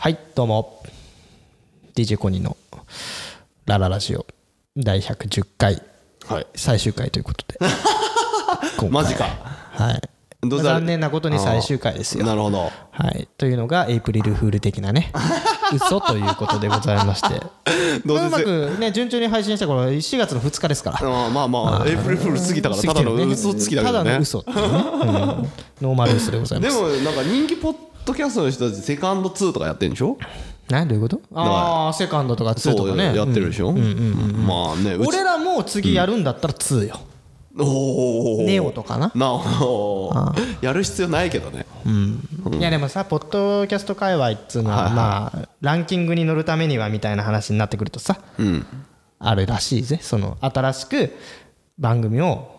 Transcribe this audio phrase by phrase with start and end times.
[0.00, 0.80] はいどうも。
[1.96, 2.56] DJ コニーの
[3.66, 4.24] ラララジオ。
[4.76, 5.82] 第110回。
[6.28, 6.46] はい。
[6.54, 7.58] 最終回ということで。
[8.90, 9.24] マジか。
[9.72, 10.02] はい。
[10.46, 12.24] 残念なことに最終回ですよ。
[12.24, 12.70] なるほど。
[12.92, 13.26] はい。
[13.36, 15.10] というのがエイプリルフール的なね。
[15.74, 17.42] 嘘ということでございまして。
[18.06, 20.98] どうせまくね順調に配信した頃4月の2日ですから。
[20.98, 24.72] あーまあまあエイプリルフール過ぎたからただの嘘つきだけただどねの嘘っていうね、うん。
[25.82, 27.74] ノーマル嘘でございまですもなんか人気ポッ
[28.08, 30.18] ドキャストの人たちセカンド2とかやってるんでしょ？
[30.68, 31.20] 何どういうこと？
[31.34, 33.72] ああセカンドとか2とそうかねやってるでしょ？
[33.72, 37.00] まあねうち俺らも次やるんだったら2よ、
[37.58, 41.66] おおネオとかな、なおやる必要ないけどね。
[42.58, 48.18] いやでもさポッドキャスト界隈っつうのはまあランキングに乗るためにはみたいな話になってくるとさ、
[49.18, 49.98] あるらしいぜ。
[50.02, 51.16] その新しく
[51.78, 52.57] 番組を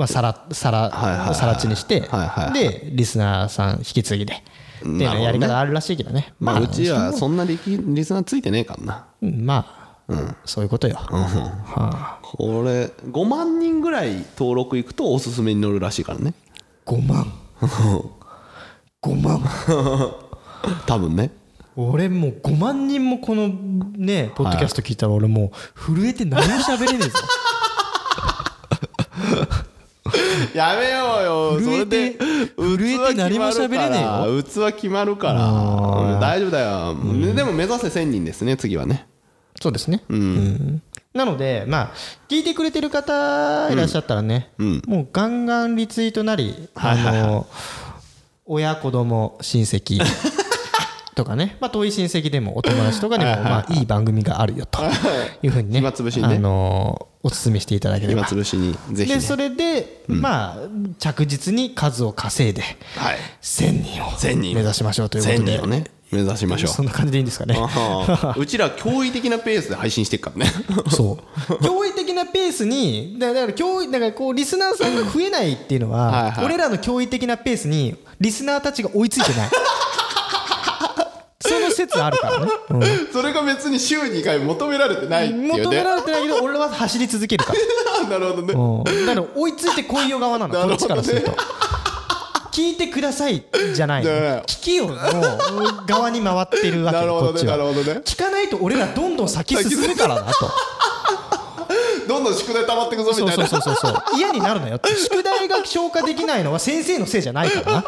[0.00, 2.08] まあさらさはいはいさら地にして
[2.54, 4.34] でリスナーさん引き継ぎで。
[4.34, 6.32] っていうのやり方あるらしいけどね。
[6.40, 9.06] まあうちはそんなリキリスナーついてねえからな。
[9.20, 9.80] うんまあ。
[10.46, 10.96] そういうことよ。
[10.96, 12.18] はあ。
[12.22, 16.32] これ5万人ぐらい登録いくとおすすめに乗るらしいからね。
[16.86, 17.30] 5万。
[19.02, 19.44] 5万。
[20.86, 21.30] 多分ね。
[21.76, 27.18] 俺もう5万人もこのねポッドキャスト聞いたら俺もう震えて何も喋れねえぞ
[30.54, 31.60] やめようよ。
[31.60, 32.18] それ震えてで
[32.56, 34.42] 震えて何も喋れねえよ。
[34.42, 36.18] 器決まるから。
[36.20, 37.34] 大丈夫だよ。
[37.34, 39.06] でも目指せ1000人ですね次はね。
[39.60, 40.82] そうですね、うん。
[41.12, 41.90] なのでまあ
[42.28, 47.46] 聞いてくれてる方いらっしゃったらね、もうガンガンリツイートなり、あの
[48.46, 50.00] 親子供親戚
[51.14, 54.82] とかね、まあ、遠い親戚でもお友達とかでもまあいい番組があるよと
[55.42, 55.48] い。
[55.48, 56.36] うふうにね暇つぶしにね。
[56.36, 58.20] あのお勧めしていただければ。
[58.20, 59.16] 今潰しにぜひね。
[59.16, 60.56] でそれで、まあ
[60.98, 62.62] 着実に数を稼いで
[62.96, 63.18] はい。
[63.42, 64.54] 1000人を1000人。
[64.54, 65.52] 目指しましょうというこ1000とで。
[65.52, 66.70] 人をね目指しましょう。
[66.70, 67.56] そんな感じでいいんですかね。
[68.36, 70.52] うちら驚異的なペースで配信していくからね。
[70.90, 71.52] そう。
[71.54, 79.50] 驚異的なペースにだだから驚異だからこうリスナーさんが増えないっていうのは俺らの驚異的なペースにリスナーたちが追いついてない
[81.42, 82.52] その説あるからね、
[83.10, 85.48] それが別に週2回求められてないっていうね。
[85.58, 88.08] 求められてないけど俺は走り続けるから。
[88.18, 88.52] なるほどね。
[88.84, 89.06] うん。
[89.06, 90.54] だから追いついてこいよ側なの。
[90.68, 91.32] こっちからすると。
[92.52, 93.42] 聞いてください
[93.74, 94.10] じゃないの。
[94.10, 94.96] ね聞きよの。
[95.86, 98.02] 側に回ってるわけなるほどねなるほどね。
[98.04, 100.50] 聞かないと俺らどんどん先進むからなと。
[102.06, 103.46] どんどん宿題溜まってくぞみそうたいな。
[103.46, 104.02] そうそうそうそう。
[104.18, 104.94] 嫌になるなよって。
[104.94, 107.84] 宿題が消化できないのは先生のせいじゃないからな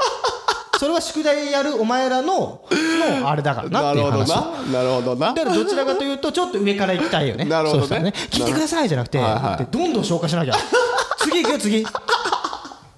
[0.83, 2.65] それは宿題やるお前らの
[3.21, 4.81] のあれだからなっていうなるほど話な。
[4.81, 5.33] なるほどな。
[5.33, 7.45] だからどちらかというとちょっと上から行きたいよね。
[7.45, 7.87] なるほどね。
[7.87, 9.65] そうしたら聞いてくださいじゃなくて、はいはい。
[9.65, 10.55] でどんどん消化しなきゃ。
[11.19, 11.87] 次行くよ次。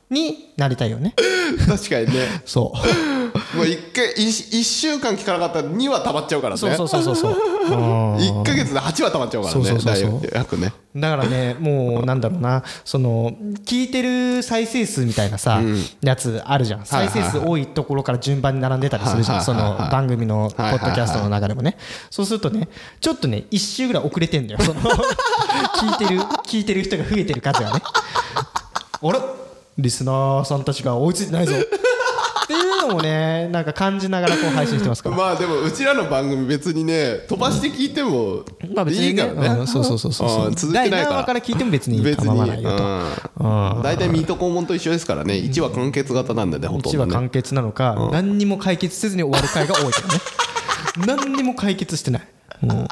[0.09, 1.15] になりたいよね。
[1.69, 2.41] 確かにね。
[2.47, 3.24] そう
[3.65, 4.29] 一回一
[4.61, 6.59] 一週間聞かなかったら2は溜まっちゃうからね。
[6.59, 7.33] そうそうそうそうそう。
[7.33, 9.61] うん1ヶ月で8は溜まっちゃうからね。
[9.61, 11.01] そうそうそうそう。
[11.01, 12.63] だからねもうなんだろうな。
[12.85, 13.33] その
[13.65, 15.61] 聞いてる再生数みたいなさ、
[16.03, 16.87] やつあるじゃん。
[16.87, 21.77] 再生数多いところから順番に並んでたりするじゃん、その番組のポッドキャストの中でもね、
[22.11, 22.69] そうするとね
[23.01, 24.61] ちょっとね一周ぐらい遅れてんだよ。
[24.61, 24.81] その
[25.75, 27.83] 聞いてる聞いてる人が増えてる数がね。
[29.03, 29.19] あれ？
[29.77, 31.55] リスナーさんたちが追いついてないぞ
[32.85, 35.17] いうのもねなんか感じながらこう配信してますから。
[35.17, 38.45] まあでもうちらの番組別にね飛ばして聞いても
[38.89, 39.47] いいからね。
[39.61, 40.51] うんそうそうそうそうう。
[40.51, 41.25] ん続け第ないから。
[41.25, 42.85] から聞いても別に構わないよと。
[42.85, 43.83] うん。
[43.83, 45.35] 大体ミート肛門と一緒ですからね。
[45.35, 47.13] 1話完結型なんでねほとん1どね。
[47.13, 50.21] 話完結なのか、何にも解決せずに終わる回が多いからね。
[51.07, 52.23] 何にも解決してない、
[52.63, 52.87] うん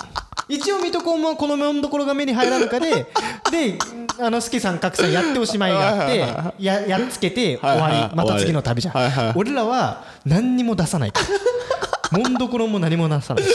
[0.48, 3.06] 一応水戸黄門はこの門所が目に入らぬかで
[3.50, 3.78] で
[4.20, 6.18] あの助さん格さんやっておしまいがあって
[6.58, 8.10] ややっつけて終わはいはいはい。
[8.10, 13.44] りまた次の旅じゃん、はいはい俺らは何にも出さないから門所も何も出さない。
[13.44, 13.50] し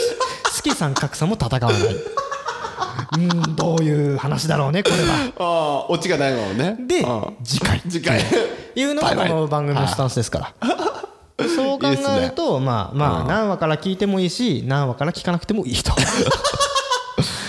[0.52, 1.82] 助さん格さんも戦わない。
[3.18, 5.32] うんどういう話だろうねこれは。
[5.38, 6.76] ああオチがないもんね。
[6.80, 7.06] で
[7.44, 7.80] 次回。
[7.88, 8.20] 次回。
[8.74, 10.52] いうのがこの番組のスタンスですから。
[11.48, 15.92] そう考えるとまあまあ何話から聞いてもいいし何話から聞かなくてもいいと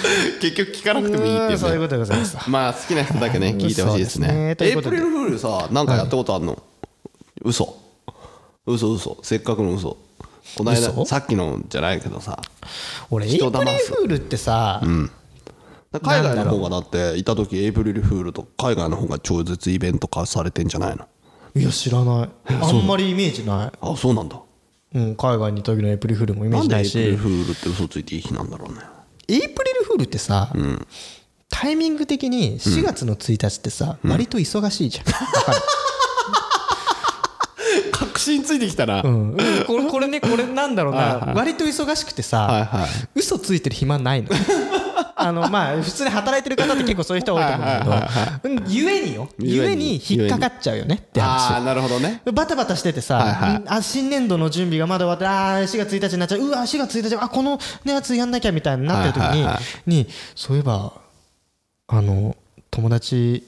[0.42, 1.58] 結局聞かなくてもいいっていうね。
[1.58, 2.38] そういうことでございます。
[2.50, 4.56] まあ好きな人だけね 聞いてほしいですね。
[4.60, 6.62] エイプリルフールさなんかやったことあんの？
[7.44, 7.76] 嘘。
[8.66, 9.18] 嘘嘘。
[9.24, 9.98] せっかくの嘘。
[10.58, 11.06] この間嘘？
[11.06, 12.42] さっきのじゃないけどさ。
[13.10, 14.82] 俺エイプリルフールってさ
[16.04, 21.06] 海外の方がだっていた時エイプリルフールと海外の方が超絶イベント化されてんじゃないの？
[21.56, 22.30] いや知らない。
[22.62, 23.78] あんまりイメージない。
[23.82, 24.40] あそうなんだ。
[24.94, 28.80] うん海外にいた時のエイプリルフールもイメーなんでエイジないしプリルフールって嘘ついていい日なんだろうね。
[29.28, 30.52] エイプリルフールってさ
[31.50, 35.06] タイミング的に4月の1日ってさ割と忙しいじゃん
[37.92, 44.30] 確信ついてきたな、うん、これこれねこれなんだろうな、割と忙しくてさ、はいはい嘘ついてる暇ないの
[45.22, 51.54] あのまあ普通に働いてる方って結構そういう人多いと思うんだけど、ゆえによゆえに引っかかっちゃうよねって話。
[51.54, 52.22] ああなるほどね。
[52.32, 56.40] バタバタしててさ、あ新年度の準備がまだ終わってあー4月1日になっちゃう。
[56.40, 59.36] うわ4月1日あこの、ね、やつやんなきゃみたいになってる時
[59.86, 60.94] に,、にそういえば
[61.88, 62.36] あの
[62.72, 63.44] 友達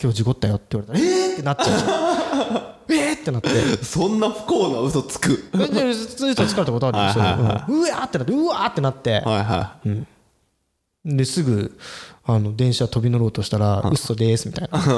[0.00, 1.32] 今日事故ったよって言われたらえー？
[1.32, 3.14] ってなっちゃう えー？
[3.14, 3.48] ってなって。
[3.82, 5.50] そんな不幸な嘘つく。
[5.52, 7.24] ででずっと疲れたことあるんですよ、
[7.68, 7.80] うん。
[7.80, 9.10] うわーってなってうわーってなって。
[9.12, 9.76] はいは
[11.06, 11.78] ですぐ
[12.24, 14.78] あの電車飛び乗ろうとしたら嘘ですみたいな。
[14.78, 14.82] い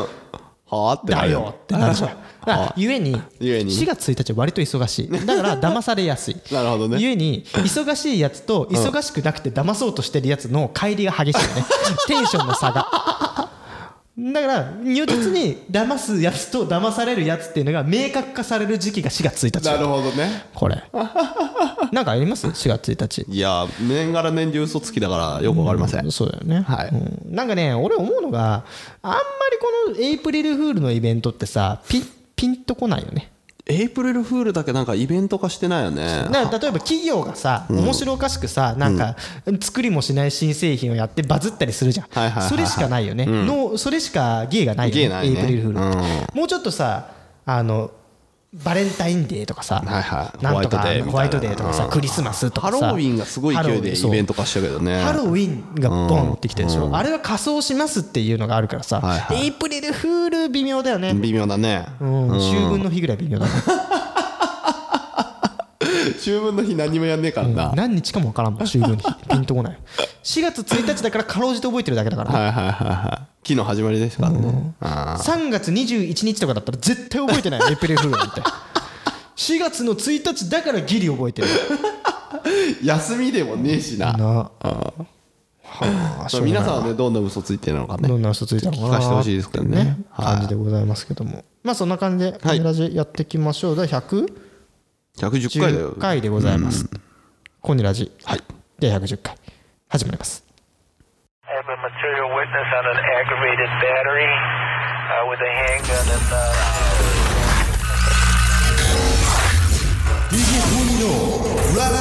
[0.70, 2.72] はあってだよってなるじゃん。
[2.76, 3.70] ゆえにゆえに。
[3.70, 5.08] 4月1日は割と忙しい。
[5.26, 6.36] だから騙されやすい。
[6.52, 6.98] なるほどね。
[6.98, 11.64] ゆえに忙しいやつと忙しくなくて騙そうとしてるやつの乖離が激しいよね。
[12.06, 13.47] テンションの差が
[14.20, 19.64] だから如実に騙すやつと騙されるやつっていうのが明確化される時期が4月1日。
[19.64, 20.46] なるほどね。
[20.54, 20.82] これ。
[21.92, 23.32] なんかあります？4月1日。
[23.32, 26.88] いや年がら年中嘘つきだからよくわかりません、そうだよね、はい。
[26.88, 27.34] うん。
[27.34, 28.64] なんかね俺思うのが
[29.02, 29.22] あんまり
[29.94, 32.02] このエイプリルフールのイベントってさピ
[32.34, 33.30] ピンとこないよね
[33.70, 36.26] エイプリルフールだけなんかイベント化してないよね。
[36.32, 36.50] 例えば
[36.80, 39.14] 企業がさ面白おかしくさなんか
[39.60, 45.20] 作りもしない新製品をやってバズったりするじゃん、それしかないよね、のそれしか芸がないよね。
[45.22, 47.10] エイプリルフールもうちょっとさ
[47.44, 47.90] あの
[48.54, 50.42] バレンタインデーとかさ、はいはい。
[50.42, 51.12] なんとかホワイトデーみたいな。
[51.12, 52.78] ホワイトデーとかさ、クリスマスとかさ。
[52.78, 55.02] ハロウィンがすごい勢いでイベント化したけどね。
[55.02, 61.84] ハロウィンがボンってきてるでしょ、あれは仮装しますっていうのがあるからさ、エイプリルフール微妙だよね、微妙だね。
[62.00, 62.36] うん。
[62.36, 63.52] 秋分の日ぐらい微妙だね、
[66.16, 69.04] 秋分の日何もやんねえからな、何日かも分からんもん秋分の日。
[69.28, 69.78] ピンとこない。
[70.22, 72.32] 4月1日だからかろうじて覚えてるだけだから。
[72.32, 73.44] ねはいはいはいはい。
[73.44, 77.60] 木の始まりですからね、あ3月21日とかだったら絶対覚えてない。
[77.70, 78.42] エイプリルフールなんて。
[79.36, 81.48] 4月の1日だからギリ覚えてる。
[81.48, 84.12] ー 休みでもねえしな。
[84.12, 84.24] な。
[84.26, 84.50] は
[86.24, 88.08] あそう皆さんはねどんな嘘ついてるのかね。
[88.08, 88.88] どんな嘘ついたのかな。
[88.88, 89.98] 聞かせてほしいですけどね。
[90.10, 90.26] はい。
[90.34, 91.44] 感じでございますけども。
[91.62, 93.76] まあそんな感じではい「ラジ」やっていきましょう。
[93.76, 94.47] 第110
[95.18, 95.96] 110回だよ。
[95.98, 96.88] 回でございます
[97.60, 98.44] 「コニラジ」はい。
[98.78, 99.36] 第110回。
[99.88, 100.44] 始まります。
[101.42, 104.30] I have a material witness on an aggravated battery
[105.08, 106.30] uh, with a handgun and.
[106.30, 106.38] Uh,
[110.30, 111.10] DJ トニーの
[111.76, 111.96] ララ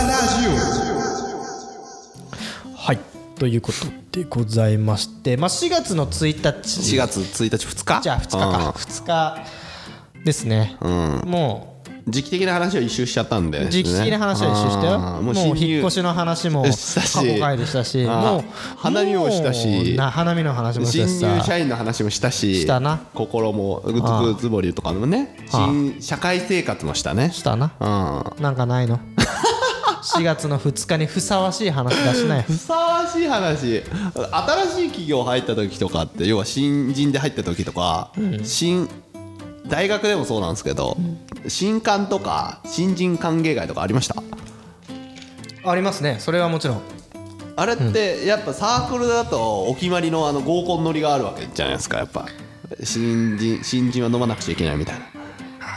[2.75, 2.99] はい。
[3.39, 3.77] ということ
[4.11, 6.43] でございましてまあ4月の1日。
[6.95, 9.45] 4月1日2日じゃあ2日か2日
[10.25, 11.76] ですねもう
[12.07, 14.99] 時期的な話は一周しちゃったんで、ね、時期的な話は一周したよ。
[14.99, 18.05] もう引っ越しの話も過去回でしたし。
[18.05, 18.43] もう
[18.77, 19.97] 花見もしたし。
[19.97, 22.61] 花見の話もした新しさ入社員の話もしたし。
[22.61, 23.01] したな。
[23.13, 25.35] 心もぐつぐつぼりとかもね。
[25.49, 27.31] 新社会生活もしたね。
[27.33, 27.73] したな。
[27.79, 28.41] うん。
[28.41, 28.99] なんかないの？
[30.15, 33.57] 4月の2日にふさわしい話出しないふさわしい話。
[33.57, 33.83] 新しい
[34.87, 38.11] 企業入った時とかって要は新人で入った時とか、
[38.43, 38.87] 新
[39.67, 40.97] 大学でもそうなんですけど、
[41.47, 44.21] 新刊とか新人歓迎会とかありました？
[45.69, 46.17] ありますね。
[46.19, 46.81] それはもちろん。
[47.55, 51.97] あれってやっぱサークルだとお決まりのあの合コン乗りがあるわけじゃないですか。
[51.97, 52.27] やっぱ
[52.83, 55.05] 新人新人は飲まなくちゃいけないみたいな。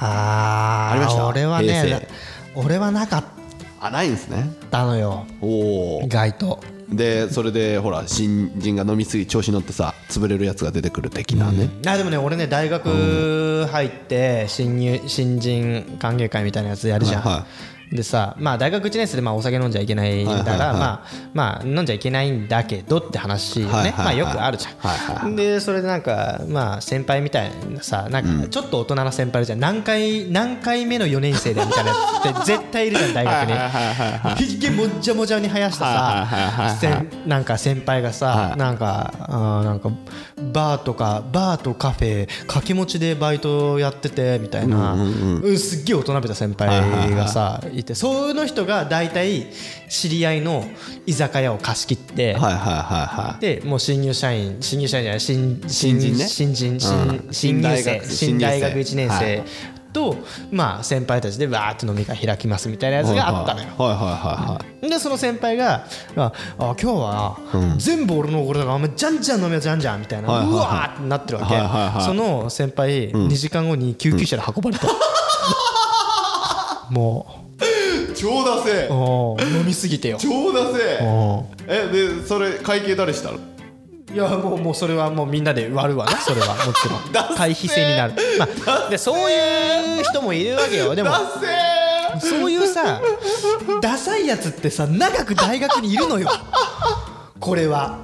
[0.02, 1.26] あーありました？
[1.26, 2.08] 俺はね
[2.54, 3.24] 俺はなかっ
[3.80, 4.50] あないんですね。
[4.70, 5.26] たのよ。
[5.40, 6.60] おお意外と
[6.92, 17.46] でそれでほら新人が飲みすぎ調子乗ってさ潰れるやつが出てくる的なね、あでもね俺ね大学入って新入新人歓迎会みたいなやつやるじゃん、はいは
[17.92, 21.02] でさまあ大学1年生でまあお酒飲んじゃいけないだから、まあ
[21.34, 29.60] まあ飲んじゃいけないんだけどって話よね、まあよくあるじゃん、でそれでなんかまあ先輩みたいなさなんかちょっと大人な先輩じゃん。
[29.60, 33.50] 何回何回目の4年生でみたいなって 絶対いるじゃん大学
[34.38, 34.46] に。
[34.46, 36.26] ひげもっじゃもじゃに生やしたさ
[37.26, 38.58] なんか先輩がさ、はい。
[38.58, 39.90] なんかあーなんか
[40.52, 49.46] バーとかバーとカフェ掛け持ちでバイトやっててみたいな、うんすっげえ大人びた先輩がさいてその人が大体
[49.88, 50.64] 知り合いの
[51.06, 53.40] 居酒屋を貸し切って、はいはいはいはい。
[53.40, 56.24] でもう新入社員新入社員じゃない新新人ね。
[56.26, 56.78] 新人
[57.30, 59.42] 新入生新新大学大学1年は生。
[59.92, 60.16] と
[60.52, 63.66] まあ先輩たちでわーって飲み会開きますみたいなやつがあったのよ。
[63.76, 64.88] はいはいはいはい。
[64.88, 65.84] でその先輩が
[66.16, 67.38] 「ああ今日は
[67.76, 70.54] 全部俺の俺だからお前じゃんじゃん飲みようじゃんじゃん」みたいな、はいはいはい。
[70.54, 74.86] うわーってなってるわけ、はいはいはいその先輩、2時間後に救急車で運ばれた、
[76.90, 77.49] も
[78.20, 80.18] 超だせ飲みすぎてよ。
[80.20, 80.98] 超だせ
[81.66, 83.38] えでそれ会計誰したの？
[84.12, 86.48] いやもうもうそれはもうみんなで割るわなそれは。
[86.66, 87.00] もちろん。
[87.36, 90.94] 対比性になる、まあ、でそういう人もいるわけよ。
[90.94, 91.10] でも
[92.20, 93.00] そういうさ
[93.80, 96.28] ダサいやつってさ長く大学にいるのよ。
[97.38, 97.98] これは。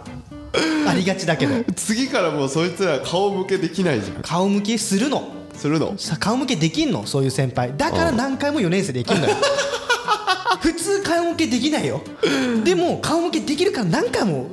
[0.89, 1.65] ありがちだけど。
[1.75, 4.23] 次からもうそいつら顔向けできないじゃん。
[4.23, 5.29] 顔向けするの。
[5.55, 5.95] するの。
[5.99, 7.05] さ顔向けできんの？
[7.07, 7.73] そういう先輩。
[7.77, 9.35] だから何回も4年生できんのよ
[10.67, 12.03] 普通顔向けできないよ。
[12.65, 14.51] でも顔向けできるから何回も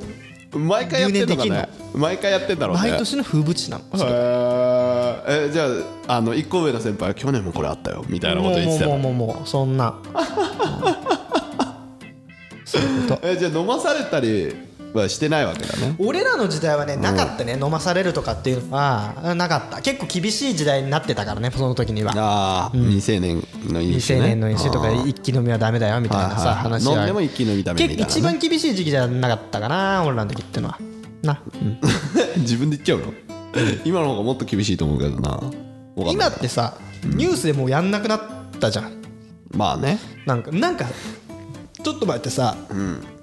[0.52, 2.82] 毎回やってんのか留ね毎回やってんだろうね。
[2.90, 5.48] 毎年の風物詩なのそれへー。
[5.48, 5.66] えじゃ
[6.06, 8.04] ああの1個上の先輩は去年もこれあったよ。
[8.08, 8.90] みたいなこと言ってたよ。
[8.90, 9.96] もうもうもうもうそんな。
[12.64, 13.28] そういうこと。
[13.28, 14.54] えじゃあ飲まされたり
[14.98, 15.94] はしてないわけだね。
[15.98, 19.34] 俺らの時代はねなかったね、飲まされるとかっていうのは。
[19.36, 19.80] なかった。
[19.82, 22.12] 結構厳しい時代になってたからねその時には。
[22.16, 23.36] ああ、未成年
[23.68, 26.96] の飲未成酒ね年の飲酒とか一気飲みはダメだよみたいなさ話は。
[26.96, 30.78] 飲んでも一気飲みダメみたいな一番厳しい時期じゃなかったかな俺らの時ってのは。
[31.22, 31.78] な、う ん
[32.42, 33.12] 自分で言っちゃうの？
[33.84, 35.40] 今の方がもっと厳しいと思うけどな。
[35.96, 36.74] 今ってさ
[37.04, 38.20] ニュースでもうやんなくなっ
[38.60, 38.92] たじゃん。
[39.56, 39.98] まあね。
[40.26, 40.84] なんかなんか
[41.84, 42.56] ちょっと前ってさ、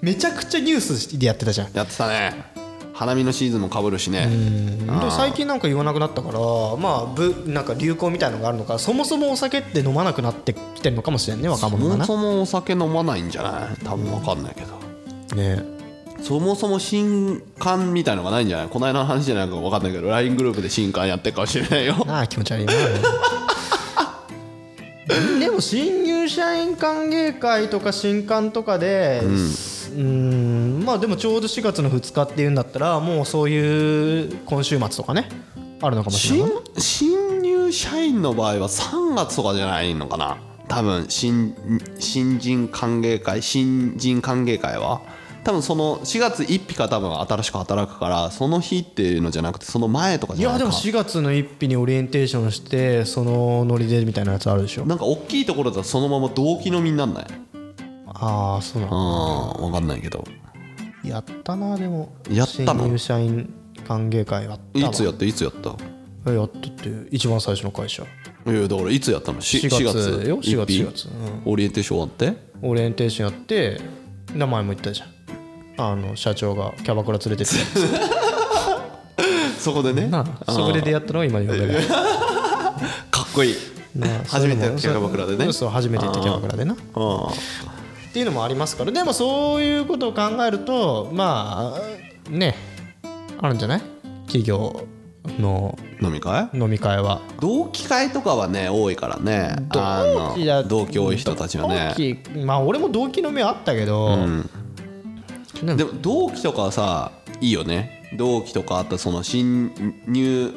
[0.02, 1.74] めちゃくちゃニュースでやってたじゃん。
[1.74, 2.46] やってたね。
[2.94, 4.28] 花見のシーズンもかぶるしね。
[4.28, 6.38] で最近なんか言わなくなったから
[6.78, 11.98] まあぶなんか流行みたいのがあるのかそもそもお酒って飲まなくなってきてるのかもしれんね若そ者がな。
[11.98, 13.78] もそもお酒飲まないんじゃない？
[13.84, 15.36] 多分わかんないけど。
[15.36, 15.64] ね。
[16.22, 18.68] そもそも新刊みたいのがないんじゃない？
[18.68, 21.96] この間の話じゃないか分かんないけど LINE グループで新刊やってるかもしれないよ。
[22.08, 22.74] ああ気持ち悪いな。
[25.40, 30.84] でも新入社員歓迎会とか新刊とかでうん。
[30.86, 35.28] まあでもちょうど4月の2日っていうんだったらもうそういう今週末とかね
[35.82, 36.60] あるのかもしれ新な。
[36.60, 40.38] い新入社員の場合は3月とかじゃないのかな。
[40.68, 41.56] 多分新
[42.00, 45.02] 新人歓迎会新人歓迎会は
[45.44, 50.66] 多分その4月1日から多分新しく働くからその日っていうのじゃなくてその前とかいじゃないか。
[50.66, 54.86] やでも4月の1日にオリエンテーションしてそのノリでみたいなやつあるでしょ。
[54.86, 57.26] なんか大きいところだとそのまま同期飲みになんない？
[58.06, 60.24] ああそうなのうん分かんないけど。
[61.04, 62.14] やったなでも。
[62.30, 62.84] やったの？
[62.84, 63.52] 新入社員
[63.88, 64.92] 歓迎会やったわ。
[64.92, 65.26] いつやった？
[65.26, 65.76] いつやった？
[66.28, 68.04] えやったって一番最初の会社。
[68.04, 69.42] いやだからいつやったの？
[69.42, 71.10] し4月よ？4月一日？4月。
[71.46, 72.38] オリエンテーション終わって？
[72.62, 73.82] オリエンテーションやって
[74.36, 75.10] 名前も言ったじゃん
[75.78, 77.54] あの社長がキャバクラ連れてって。
[79.60, 80.08] そこでね。
[80.08, 81.88] なあそこで出会ったのが今の嫁だよ
[83.12, 83.56] かっこいい。
[84.28, 85.02] 初めてそういうのも。
[85.02, 85.54] キャバクラでね。
[85.54, 86.74] そう初めて行ったキャバクラでな。
[86.74, 86.84] っうん
[88.14, 88.92] ていうのもありますから。
[88.92, 92.56] でもそういうことを考えるとまあね
[93.40, 93.82] あるんじゃない？
[94.26, 94.86] 企業
[95.40, 95.78] の。
[96.02, 96.50] 飲み会？
[96.54, 97.22] 飲み会は。
[97.40, 99.56] 同期会とかはね多いからね。
[99.70, 101.90] あ同期だの同期多い人たちはね。
[101.92, 104.44] 同期まあ俺も同期飲みはあったけど、でも
[105.64, 108.04] でも同期とかはさいいよね。
[108.18, 109.72] 同期とかあとその新
[110.08, 110.54] 入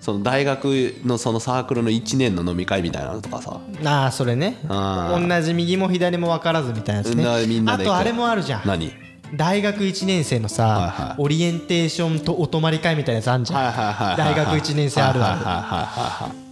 [0.00, 3.60] その大学のそのサークルの1年の飲み会みたいなのとかさ。
[3.84, 4.58] ああそれね。
[4.68, 7.24] 同じ右も左も分からずみたいなやつね。
[7.66, 8.62] あとあれもあるじゃん。
[8.64, 8.92] 何？
[9.34, 16.47] 大学1年生のさ、はいはいオリエンテーションとお泊まり会みたいなやつあんじゃん、はいはいはいはい大学1年生あるある、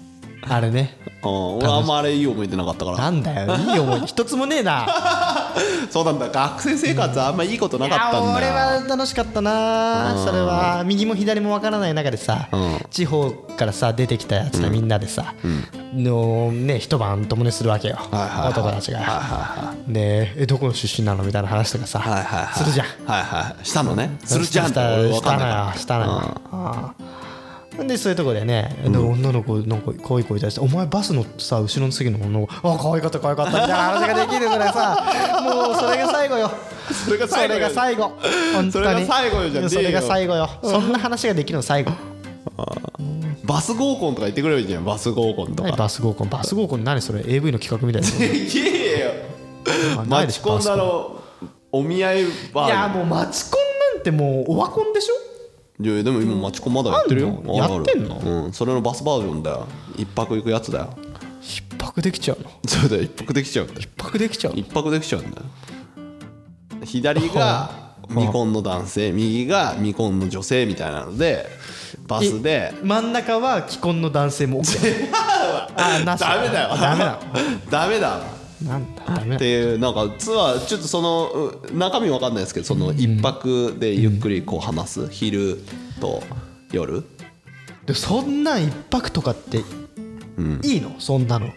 [0.49, 0.97] あれね。
[1.23, 1.57] うん。
[1.59, 2.99] 俺あんまあれいい思い出なかったから。
[2.99, 3.55] なんだよ。
[3.57, 4.07] いい思い出。
[4.07, 4.87] 一つもねえな。
[5.91, 6.29] そうなんだ。
[6.29, 8.19] 学生生活あんまいいことなかったんだ。
[8.19, 10.15] よいや俺は楽しかったな。
[10.25, 12.79] それは右も左も分からない中でさ、うん。
[12.91, 15.35] 地方からさ出てきたやつがみんなでさ、
[15.95, 18.49] のね一晩共にするわけよ、はいはいはい。
[18.50, 22.59] 男たちが、はいはでえどこの出身なのみたいな話とかさ、はいはいはい。
[22.59, 22.87] するじゃん。
[23.07, 24.17] はいはいしたのね。
[24.25, 25.67] するじゃんっしてた俺分したのかんないから。
[25.67, 26.11] よしたのよ。
[26.53, 27.25] ああ
[27.85, 35.04] でそういうとこでね、で女の子なんか可愛い子いたりして「お前バスのさ後ろの席の女の子あ可愛かった可愛かった」みたいな話ができるからさ
[35.42, 36.50] もうそれが最後よ。
[37.04, 38.12] それがそれが最後。
[38.54, 38.71] 本当に。
[38.73, 40.49] それが最後よそれが最後よ。
[40.62, 41.92] そんな話ができるの最後。
[43.45, 44.85] バス合コンとか言ってくればいいじゃん。
[44.85, 46.28] バス合コンと何かバス合コン？
[46.28, 48.09] バス合コン何それ？AV の企画みたいな。
[48.09, 49.09] いやいや
[50.71, 51.21] だの
[51.73, 52.66] お見合いバー。
[52.66, 55.14] いやもうマチコンなんてもうオワコンでしょ？
[55.78, 57.42] いやでも今マチコンまだやってるよ。
[57.47, 58.18] やってんの？
[58.18, 58.52] うん。
[58.52, 59.66] それのバスバージョンだよ。
[59.97, 60.95] 一泊行くやつだよ。
[61.42, 62.50] 一泊できちゃうの？
[62.66, 63.02] そうだよ。
[63.02, 63.80] 一泊できちゃうんだよ。
[63.80, 64.59] 一泊できちゃうの？
[64.59, 65.42] 一泊できちゃうんだよ。
[66.83, 67.71] 左が
[68.09, 71.47] 未婚の男性右が未婚の女性みたいなので
[72.06, 72.73] バスで。
[72.83, 75.11] 真ん中は既婚の男性も OK
[75.76, 76.21] あなし。
[76.21, 76.76] ダメだよ。
[76.76, 77.21] ダメな
[77.71, 85.62] ダメだのなんだダメなっていうなんかツアーちょっとそのう中身わかんないですけどその一泊でゆっくりこう話す昼
[86.00, 86.22] と
[86.72, 87.04] 夜。
[87.84, 89.58] でそんなん一泊とかって
[90.62, 90.98] いいの？
[90.98, 91.46] そんなの。
[91.46, 91.50] い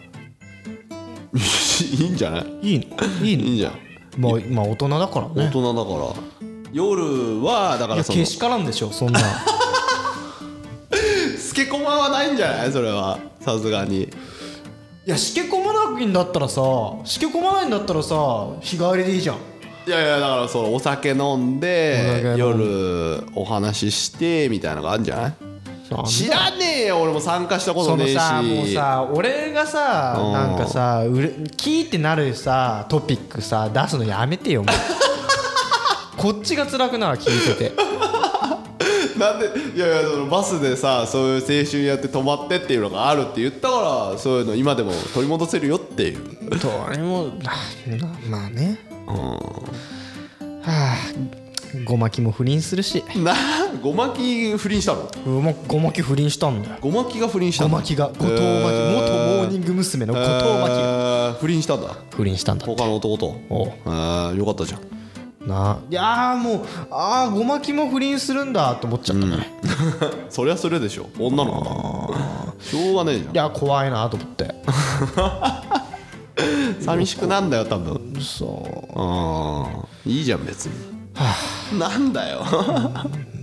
[2.04, 2.44] いんじゃない？
[2.62, 2.96] いいの？
[3.26, 3.44] いいの？
[3.44, 3.72] いいんじゃん。
[4.16, 6.50] まあまあ大人だから大ね人だから。
[6.72, 9.20] 夜はだかいやらそのけしからんでしょそんな。
[11.36, 12.72] スケコマはないんじゃない？
[12.72, 13.18] それは。
[13.40, 14.02] さすがに。
[14.02, 14.08] い
[15.06, 15.59] やしけ込ま
[15.94, 16.60] ないんだったらさ
[17.04, 19.36] しけ込まないんだったらさ日帰りでいいじゃん。
[19.86, 22.34] いやいやだからそのお酒飲んおで。
[22.36, 25.32] 夜お話ししてみたいなのがあるんじゃない？
[26.06, 28.14] 知らねえよ俺も参加したことねえし。
[28.14, 30.32] さもうさ俺がさうん。
[30.32, 34.64] なんかさうれキーってなるさトピックさ出すのやめてよ
[36.16, 37.72] こっちが辛くなる聞いてて
[39.20, 39.46] なんで
[39.76, 46.18] いやいやそのバスでさそういう青春やって泊まってっていうのがあるって言ったからそういうの今でも取り戻せるよっていう。
[46.58, 47.52] どれもな
[48.28, 48.78] まあね。
[49.06, 49.38] は
[50.64, 50.96] あ
[51.84, 53.04] ごまきも不倫するし。
[53.16, 53.34] な
[53.82, 55.08] ごまき不倫したの？
[55.24, 56.76] ごまごまき不倫したんだよ。
[56.80, 57.70] ごまきが不倫したの？
[57.70, 60.06] ごまきが後藤真希元モーニング娘。
[60.06, 60.54] の後藤真希が
[61.30, 61.38] えー。
[61.38, 61.94] 不倫したんだ。
[62.10, 62.74] 不倫したんだって。
[62.74, 63.40] 他の男と？
[63.50, 63.72] おう。
[63.86, 64.99] えーよかったじゃん
[65.46, 65.78] な。
[65.90, 69.52] いやーもうああごまきも不倫するんだと思っちゃったね、
[70.28, 71.06] そりゃそれでしょ。
[71.18, 72.64] 女の子だ。
[72.64, 74.54] しょうがねえじいや怖いなと思って。
[75.16, 75.62] ゃ
[76.80, 78.16] ん寂しくなんだよ多分。
[78.20, 79.00] そう
[80.06, 80.72] うんいいじゃん別に。
[81.78, 82.44] なんだよ。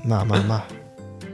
[0.05, 0.65] まあまあまあ。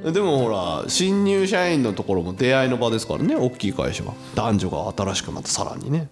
[0.11, 4.13] でもほら新入社員のところも出会いの場ですからね大きい会社は。
[4.35, 6.09] 男女が新しくなってさらにね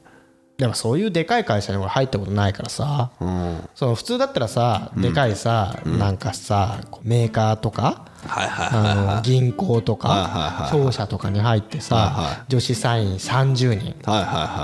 [0.61, 3.67] でもそういうでかい会社に俺入ったことないからさ、うん。
[3.73, 13.95] その普通だったらさでかいさ、なんかさメーカーとか、あの銀行とかはい商社とかに入ってさ、女子社員30人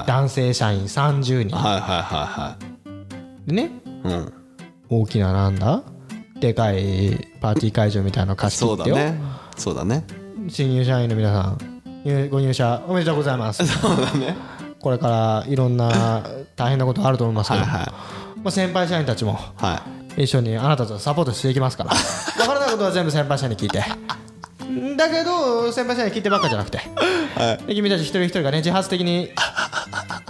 [0.05, 1.57] 男性社員30人。
[3.47, 3.71] でね
[4.03, 4.33] うん。
[4.89, 5.81] 大きななんだ？
[6.39, 9.19] でかいパーティー会場みたいなの貸し切ってよ、そうだね。
[9.57, 10.03] そうだね。
[10.47, 11.57] 新入社員の皆さん
[12.05, 13.65] 入ご入社おめでとうございます。
[13.65, 14.35] そうだね
[14.88, 16.25] これからいろんな
[16.56, 17.88] 大変なことあると思いますけど、はいはい。
[18.38, 19.84] まあ、先輩社員たちもは
[20.17, 20.24] い。
[20.24, 21.89] 一緒にあなたとサポートしていきますから。
[22.39, 23.84] 分からないことは全部先輩社員に聞いて。
[24.96, 26.79] だけど先輩社員に聞いてばっかじゃなくて、
[27.67, 29.29] で君たち一人一人がね自発的に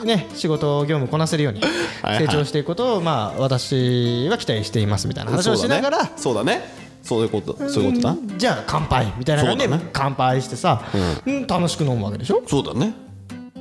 [0.04, 1.62] ね仕事業務こなせるように
[2.02, 2.26] はいはい。
[2.26, 6.64] 成長していくことをまあ私は期待していますみたいな話をしながら、そうだね。
[7.04, 8.16] そういうことそういうことだ。
[8.38, 10.82] じゃあ乾杯みたいな感じで乾杯してさ、
[11.28, 12.42] うん楽しく飲むわけでしょ？
[12.48, 12.94] そうだね。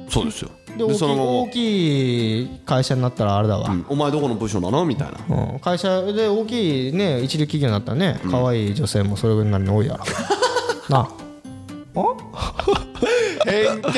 [0.09, 1.31] そうですよで大きいそのまま。
[1.31, 3.85] 大きい会社になったらあれだわ、うん。
[3.89, 4.85] お前どこの部署なの？
[4.85, 5.37] みたいな。
[5.53, 5.59] うん。
[5.61, 10.05] 会社で大きいね一流企業になったらね可愛い女性もそれなりに多いやろ。
[10.89, 11.09] なあ。
[13.47, 13.93] 偏見。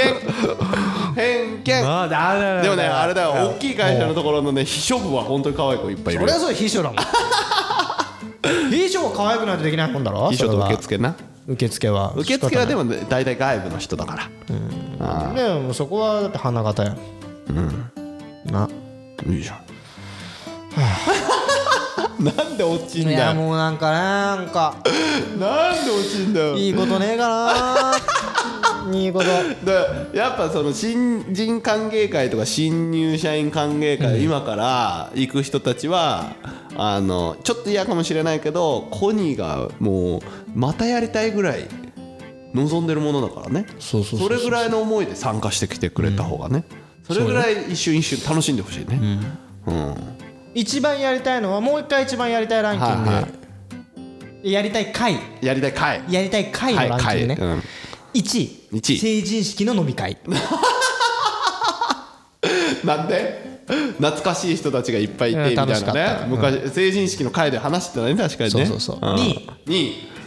[1.15, 1.87] 偏見。
[1.87, 3.51] ああだだでもねあれだよ。
[3.57, 6.29] 大きい会社のところのね秘書部は本当に可愛い子いっぱいいるよ。
[6.29, 6.99] それはそう秘書だもん。
[8.71, 10.31] 秘書は可愛くないとできないもんだろ？
[10.31, 10.69] 秘書とそれは。
[10.73, 11.15] 受付な。
[11.49, 12.13] 受付は。
[12.17, 14.29] 受付はでももね大体外部の人だから
[14.99, 16.99] でもそこはだって花形やん。
[18.51, 18.69] な。
[19.27, 19.59] いいじゃん。
[22.25, 24.75] なんで落ちんいやだよもうなんかねなんか。
[25.39, 26.57] なんで落ちんだよ。
[26.57, 28.93] いいことねえかな。
[28.93, 29.27] いいこと。
[29.27, 36.33] でやっぱその新人歓迎会とか新入社員歓迎会、今から行く人たちは
[36.77, 40.21] あのちょっと嫌かもしれないけどコニーがもう
[40.55, 41.69] またやりたいぐらい
[42.59, 43.67] 望んでるものだからね。
[43.79, 46.65] それぐらいの思いで参加してきてくれた方がね、
[47.07, 49.01] それぐらい一瞬一瞬楽しんでほしいね、
[49.67, 49.95] うん。
[50.55, 53.29] 一番やりたいのはもう一回一番やりたいランキング、はいは
[54.43, 55.19] やりたい回。
[55.43, 57.63] やりたい会やりたい回のランキングね、はいうん。
[58.15, 58.69] 1位。
[58.73, 58.99] 一位。
[58.99, 60.17] 成人式の飲み会。
[62.85, 63.59] なんで？
[63.99, 66.27] 懐かしい人たちがいっぱいいてうんみたいなね。
[66.29, 68.67] 昔成人式の会で話してたね確かにね。
[68.67, 69.13] そうそうそう。
[69.13, 69.17] ん。
[69.17, 69.51] 二位。
[69.67, 70.18] 2位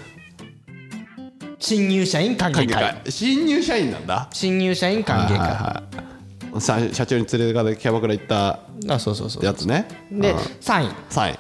[1.61, 2.67] 新入社員歓迎会。
[2.67, 3.11] 歓迎会。
[3.11, 4.27] 新入社員なんだ。
[4.33, 5.59] 新入社員歓迎会、はいはい
[6.51, 6.61] はい。
[6.61, 9.45] さ社長に連れてかれてキャバクラ行ったあそうそうそう。
[9.45, 9.87] やつね。
[10.11, 10.37] でうん。
[10.37, 11.37] 3位3位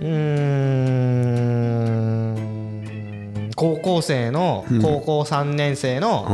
[0.00, 0.06] うー
[3.50, 3.50] ん。
[3.54, 6.26] 高校生の高校3年生の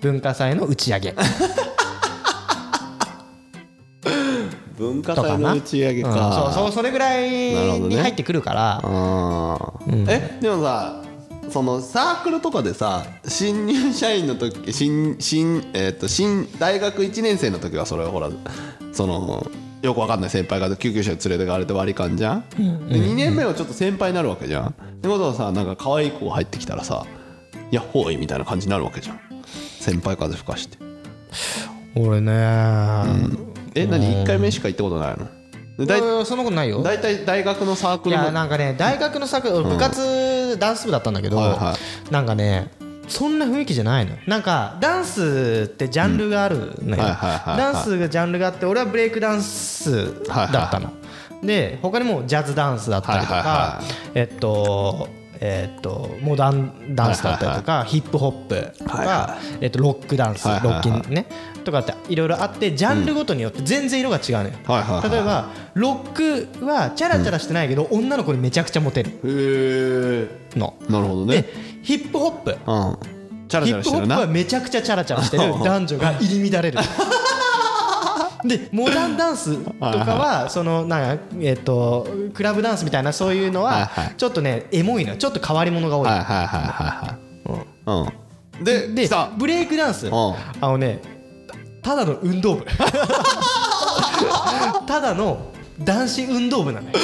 [0.00, 1.14] 文化祭の打ち上げ、
[4.76, 6.12] 文化祭の打ち上げうん。
[6.12, 10.06] そうかそうそれぐらいに入ってくるから、あー。
[10.10, 11.03] えでもさ
[11.54, 18.28] そのサークルとかでさ新入社員の時新新えっ、と新大学1年生の時はそれはほら
[18.92, 19.46] その
[19.80, 22.56] よくわかんない先輩が救急車に連れてかれて割り勘じゃん、で
[22.96, 24.66] 2年目はちょっと先輩になるわけじゃん？
[24.70, 27.06] ってことはさなんか可愛い子が入ってきたらさ
[27.70, 29.20] 「いやほい」みたいな感じになるわけじゃん。
[29.78, 30.78] 先輩風吹かして。
[31.94, 32.32] 俺ね、
[33.76, 35.28] え何？1回目しか行ったことないの？
[35.28, 35.30] で
[35.78, 36.82] だいうんそんなことないよ。
[36.82, 41.74] 大体大学のサークいルのやなんかね大学のサークル俺部活ダンス部だったんだけど、はいは
[42.10, 42.70] なんかね
[43.08, 44.18] そんな雰囲気じゃないのよ。
[44.26, 47.02] なんかダンスってジャンルがあるのよ。
[47.02, 47.58] はいはいはいはい。
[47.58, 50.92] ダンスがジャンルがあって俺はブレイクダンスだったの。
[51.42, 53.80] で他にもジャズダンスだったりとか、はいはいは
[54.14, 55.08] えっと
[55.40, 60.84] えっとモダンダンスだったりとか、ヒップホップとか、はいはえっとロックダンス、はいはいはい。
[60.84, 61.26] ロッキンね
[61.64, 65.10] とかっていろいろあってジャンルごとによって全然色が違うのよ、はいはいはい。
[65.10, 69.10] 例えばロックはチャラチャラしてないけど、女の子にめちゃくちゃモテる。
[69.10, 71.42] へえの、なるほどね。
[71.42, 71.48] で
[71.82, 72.50] ヒップホップ。
[72.50, 72.58] うん。
[73.48, 74.18] チャラヒップホップチャラしてるな。
[74.20, 75.52] はめちゃくちゃチャラチャラしてる。
[75.62, 76.78] 男女が入り乱れる。
[78.44, 84.14] でモダンダンスとかはそのなんかえっとクラブダンスみたいなそういうのはいははい。
[84.18, 85.16] ちょっとねエモいのよ。
[85.16, 86.08] ちょっと変わり者が多い。
[86.08, 88.14] はいはいはいはいはい
[88.58, 88.64] うん。
[88.64, 89.30] でで来た。
[89.36, 90.08] ブレイクダンス。
[90.08, 90.12] ん。
[90.12, 91.00] あのね
[91.84, 92.64] ただの運動部。
[94.86, 96.94] ただの男子運動部なのよ。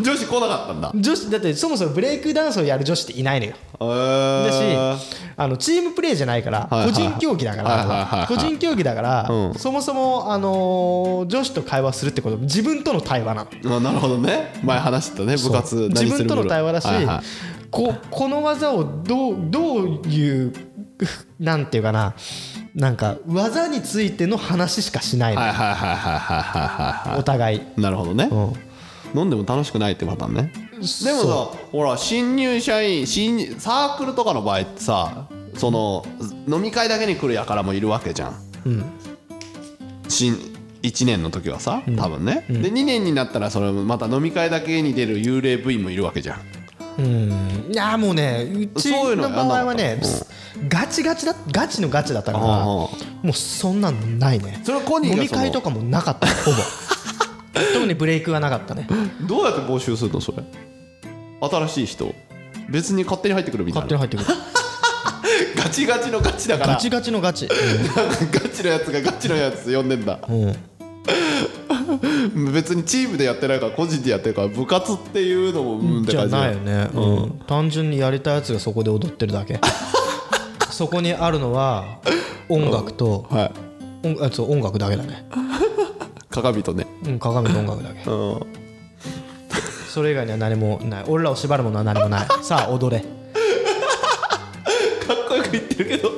[0.00, 0.92] 女子来なかったんだ。
[0.94, 3.52] 女子だってそもそもブレイクダンスをやる女子っていないのよ。
[3.78, 4.96] だしだ
[5.36, 9.54] あのチームプレーじゃないから個人競技だから個人競技だからうん。
[9.54, 13.76] そもそもあのー女子と会話するってこと自分との対話なの。
[13.76, 14.52] あなるほどね。
[14.62, 16.88] 前話してたね部活自分との対話だし、
[17.70, 20.52] ここの技をどうどういう
[21.38, 22.14] なんていうかな
[22.76, 28.28] なんか技についての話しかしないの、はいはいはいはいはいはいはお互い、いなるほどね。
[28.30, 29.18] うん。
[29.18, 30.52] 飲んでも楽しくないってパターンね。
[30.72, 36.04] でもさそほら新入社員新サークルとかの場合ってさその
[36.46, 38.34] 飲み会だけに来るやからもいるわけじゃん、
[40.08, 40.34] 新
[40.82, 46.40] 1年の時はさ多分ね、で2年になったらそれまた飲み会だけに出る幽霊部員もいるわけじゃん
[46.98, 47.68] うん。
[47.72, 50.00] いやもうねうちのの場合はね
[50.68, 52.90] ガチガチだガチのガチだったからうんうんも
[53.30, 54.60] うそんなんないね。
[54.64, 56.56] それはコニーが飲み会とかもなかったほぼ。
[57.74, 58.86] 特にブレイクはなかったね。
[59.26, 60.42] どうやって募集するのそれ？
[61.40, 62.14] 新しい人
[62.68, 63.96] 別に勝手に入ってくるみたいな。
[63.96, 64.56] 勝手に入ってくる。
[65.62, 66.74] ガチガチのガチだから。
[66.74, 67.48] ガチガチのガチ、
[68.32, 70.18] ガチのやつがガチのやつ呼んでんだ。
[70.28, 70.56] うんうん
[72.52, 77.40] 別にチームでやってないから個人でやってるから部活っていうのもうんってじゃ感じだないよね、うん。
[77.46, 79.60] 単純にやりたいやつがそこで踊ってるだけ。
[80.70, 81.98] そこにあるのは
[82.48, 83.44] 音楽と、は
[84.02, 84.06] い。
[84.06, 85.26] 音あそう音楽だけだね、
[86.30, 86.86] 鏡とね。
[87.04, 88.10] うん、鏡と音楽だけ。
[88.10, 88.40] うん。
[89.88, 91.04] それ以外には何もない。
[91.08, 92.26] 俺らを縛るものは何もない。
[92.42, 93.00] さあ踊れ。
[93.00, 93.06] か
[95.14, 96.15] っこよく言ってるけど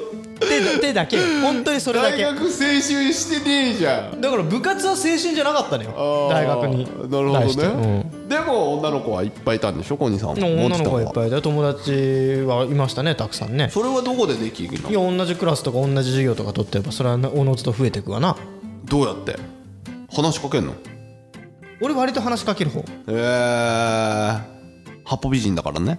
[0.81, 1.19] 手だけ。
[1.43, 2.23] 本当にそれだけ。
[2.23, 4.21] 大学青春してねえじゃん。
[4.21, 6.29] だから部活は青春じゃなかったのよ。
[6.31, 9.97] 大学になるほどね、でも女の子はいっぱいいたんでしょ？
[9.97, 10.31] コニーさん。
[10.31, 11.91] うん女の子がいっいぱいで友達
[12.47, 13.71] はいましたねたくさんね。
[13.71, 14.91] それはどこでできるの？
[14.91, 18.37] いや同じクラスとか同じ授業とか取ってればそれはおのずと増えていくわな。
[18.85, 19.37] どうやって？
[20.11, 20.75] 話しかけんの？
[21.81, 22.81] 俺割と話しかける方。
[22.81, 23.15] へえ
[25.05, 25.99] 八方美人だからね、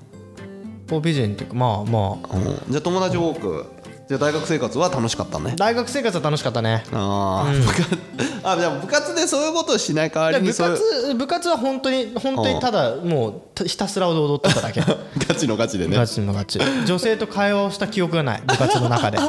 [0.88, 2.36] ポー美人っていうかまあまあ。
[2.36, 3.66] うん、じゃあ友達多く
[4.10, 5.54] じゃあ大学生活は楽しかったね。
[5.56, 6.84] 大学生活は楽しかったね。
[6.92, 7.98] あー、部活
[8.44, 14.82] あじゃあ部活でそういうことをしない代わりに部活部活は本当に本当にただもうたひたすら踊ってただけ。
[15.28, 15.96] ガチのガチでね。
[15.96, 16.60] ガチのガチ。
[16.88, 18.42] 女性と会話をした記憶がない。
[18.48, 19.20] 部活の中で、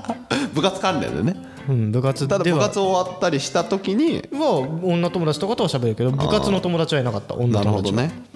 [0.54, 1.36] 部活関連でね。
[1.68, 7.34] うん、部活ただ部活終わったりした時には女友達とかとは喋るけど部活の友達はいなかった。
[7.34, 8.00] 女なる友達は。
[8.02, 8.32] ほどね。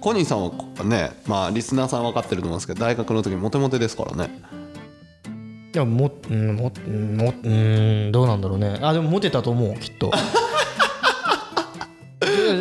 [0.00, 0.52] コニーさんは
[0.84, 4.30] ねまあリスナーさん分かってると思うんですけど大学の時モテモテですからね
[5.72, 8.78] いやもうんもうんもうんどうなんだろうね。
[8.82, 10.10] あでもモテたと思うきっと。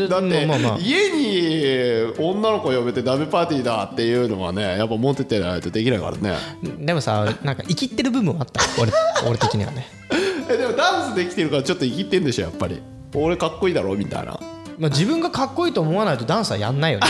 [0.10, 6.36] だって、まあまあ家に女の子呼べてダメパーティーだっていうのはねやっぱモテてないとできないからね。
[6.80, 8.62] でもさなんか生きってる部分はあった。
[8.80, 8.92] 俺
[9.28, 9.88] 俺的にはね、
[10.48, 12.80] えでもダンスできてるからちょっと生きってんでしょやっぱり。
[13.16, 14.40] 俺かっこいいだろみたいな。
[14.78, 17.08] まあ、自分がかっこいいと思わないとダンスはやんないよね。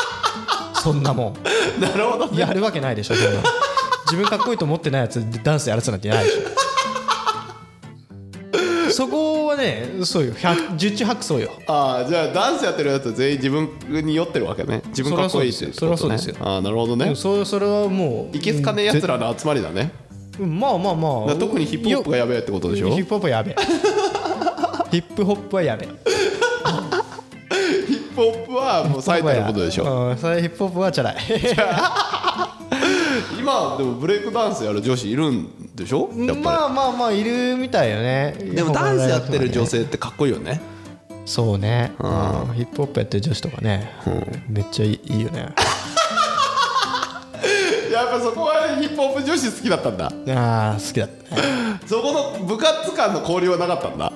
[0.82, 1.34] そんなも
[1.78, 1.80] ん。
[1.80, 3.42] なるほどやるわけないでしょそんなの
[4.10, 6.40] 自分かっこいいと思ってないやつでダンスやらせなんていないでしょ。
[8.90, 10.32] そこはねそうよ。
[10.34, 11.52] 百十中八そうよ。
[11.68, 13.68] ああじゃあダンスやってるやつは全員自分
[14.06, 14.82] に酔ってるわけね。
[14.88, 16.36] 自分かっこいいってそりゃそうですよ。
[16.40, 17.14] ああなるほどね。
[17.14, 19.92] そそれはもういけすかねえやつらの集まりだね。
[20.40, 21.36] うんまあまあまあ。
[21.36, 22.90] 特にヒップホップがやべえってことでしょ？
[22.94, 23.56] ヒップホップはやべえ。
[24.90, 25.88] ヒップホップはやべえ。
[27.86, 29.84] ヒップホップはもう最たることでしょ。
[29.84, 31.16] ヒップホップはチャラい
[33.38, 36.08] 今でもブレイクダンスやる女子いるんでしょ？
[36.08, 38.36] まあまあまあいるみたいよね。
[38.40, 40.60] りでもダンスやってる女性ってかっこいいよね。
[41.26, 42.54] そうね、うん。
[42.54, 43.92] ヒップホップやってる女子とかね、
[44.48, 45.52] めっちゃいいいいよね。
[47.92, 50.06] やっぱそこはヒップホップ女子好きだったんだ。
[50.06, 51.42] ああ好きだったね。
[51.86, 54.12] そこの部活間の交流はなかったんだ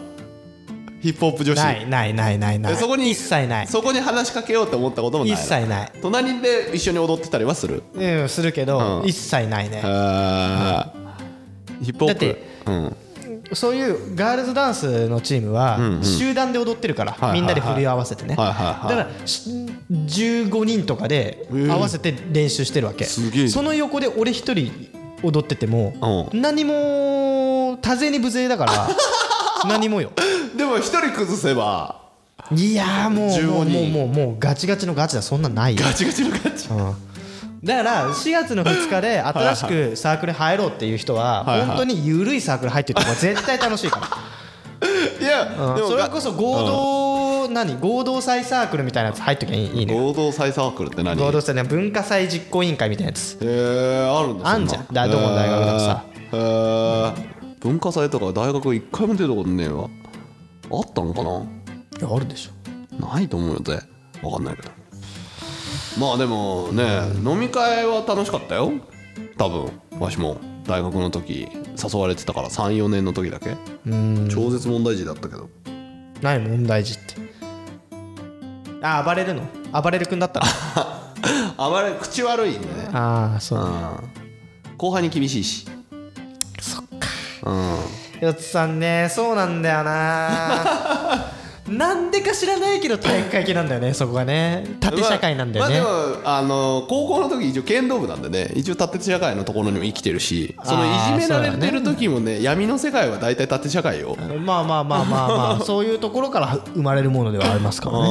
[1.03, 1.59] ヒップホップ女子。
[1.59, 2.73] ないないないないない。
[2.75, 3.67] えそこに一切ない。
[3.67, 5.35] そこに話しかけようって思ったこともない。
[5.35, 5.93] 一切ない。
[6.01, 7.83] 隣で一緒に踊ってたりはする？
[7.95, 9.09] うんするけど、うん。
[9.09, 9.81] 一切ないね。
[11.83, 12.97] ヒップホップだってうん。
[13.55, 17.41] そういうガールズダンスのチームは集団で踊ってるから、はいはいはい。
[17.41, 18.97] みんなで振り合わせてね、はいはいはい。
[18.97, 19.51] だからし
[19.91, 23.49] 15人とかで合わせて練習してるわけ、え。
[23.49, 24.73] その横で俺一人
[25.23, 28.89] 踊ってても、う何も多勢に無勢だから
[29.69, 30.13] 何もよ
[30.75, 32.03] でも一人崩せば。
[32.51, 44.09] いやーもうもう15もう人もうガチガチのガチだそんなんないよガチガチのガチだから4月の2日で新しくサークル入ろうっていう人は本当に緩いサークル入ってても絶対楽しいから
[45.21, 59.89] いやうんそれこそ合同、何合同祭サークルみたいなやつ入っときゃいいね合同祭サークルって何合同祭ね文化祭実行委員会みたいなやつへえあるんだあんじゃんだどこの大学でもさへー文化祭とか大学一回も出たことねえわ
[60.71, 61.41] あったのかな？
[61.99, 62.53] いやあるでしょ。
[63.07, 63.81] ないと思うよぜ
[64.23, 64.71] 分かんないけど。
[65.99, 66.85] まあでもね
[67.25, 68.73] 飲み会は楽しかったよ。
[69.37, 69.71] 多分。
[70.01, 70.39] わしも。
[70.67, 71.49] 大学の時
[71.93, 73.57] 誘われてたから34年の時だけ。
[74.31, 75.51] 超絶問題児だったけど。
[76.23, 77.17] 何問題児って？
[78.81, 79.43] あ暴れるの？
[79.83, 80.41] 暴れる君だった
[81.59, 81.59] の？
[81.71, 82.89] 暴れ口悪いんでね。
[82.93, 84.77] ああそううん。
[84.79, 85.67] 後輩に厳しいし。
[86.61, 87.09] そっか。
[87.45, 87.77] うん
[88.23, 91.33] よつさんねそうなんだよな。
[91.69, 94.65] なんでか知らないけど体育会系なんだよねそこがね。
[94.79, 98.53] 縦社会なんだよね、まあ、まあでもあの高校の時一応剣道部なんでね。
[98.55, 108.09] 一応縦社会のところにも生きてるしそのいじめられてる時もね闇の世界は大体縦社会よ、まあまあまあまあまあ そういうところから生まれるものではありますからね。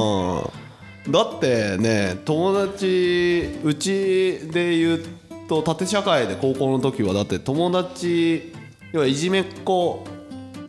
[1.05, 5.01] うん、だってね友達うちで言う
[5.47, 8.50] と縦社会で高校の時はだって友達
[8.91, 10.05] 要はいじめっ子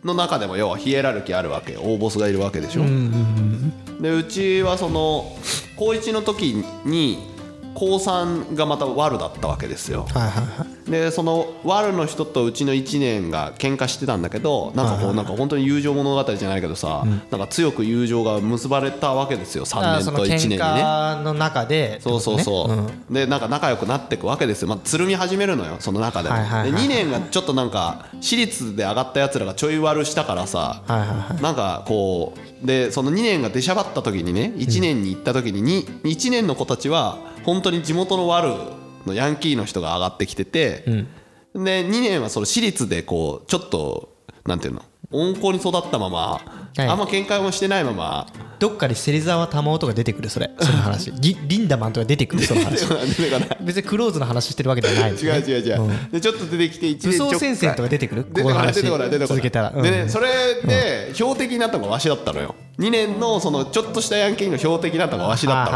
[0.03, 1.81] の中でも要はヒエラルキーあるわけよ。
[1.81, 2.83] 大ボスがいるわけでしょ、
[4.01, 5.37] でうちはその
[5.75, 7.32] 高1の時に
[7.73, 10.05] 高3がまたワルだったわけですよ。
[10.13, 10.73] はいはいはい。
[10.89, 31.41] でそのワルの人とうちの1年が喧嘩してたんだけどなんかこうなんか本当に友情物語じゃないけどさ、なんか強く友情が結ばれたわけですよだから3年と1その喧年にね嘩の中でそうそうそう、ってことねでなんか仲良くなっていくわけですよ、まあ、つるみ始めるのよその中でも、はいはいはいで2年がちょっとなんか私立で上がったやつらがちょい悪したからさ、はいはいはい。
[31.41, 38.53] なんかこうでその2年が出しゃばった時にね1年に行った時に 2, 1年の子たちは本当に地元のワル
[39.05, 40.83] のヤンキーの人が上がってきてて、
[41.53, 44.09] で2年はその私立でこうちょっと
[44.45, 44.81] なんていうの
[45.13, 46.41] 温厚に育ったまま、
[46.77, 46.81] い。
[46.81, 48.27] あんま喧嘩もしてないまま
[48.59, 50.49] どっかに芹沢玉緒とか出てくるそれ。
[50.59, 51.11] その話。
[51.19, 52.85] リリンダマンとか出てくるその話。
[53.61, 56.11] 別にクローズの話してるわけではないんです違ねう違う違う、ん。
[56.11, 58.25] でちょっと出てきて1年武装戦線とか出てくる？
[58.31, 59.27] 出てこ話出てこない出てこない。
[59.27, 59.73] 続けたら。
[59.75, 59.83] うん。
[59.83, 60.27] でねそれ
[60.65, 62.55] で標的になったのがわしだったのよ。
[62.79, 65.71] 2年のそのちょっとしたヤンキーの標的になったのがわしだった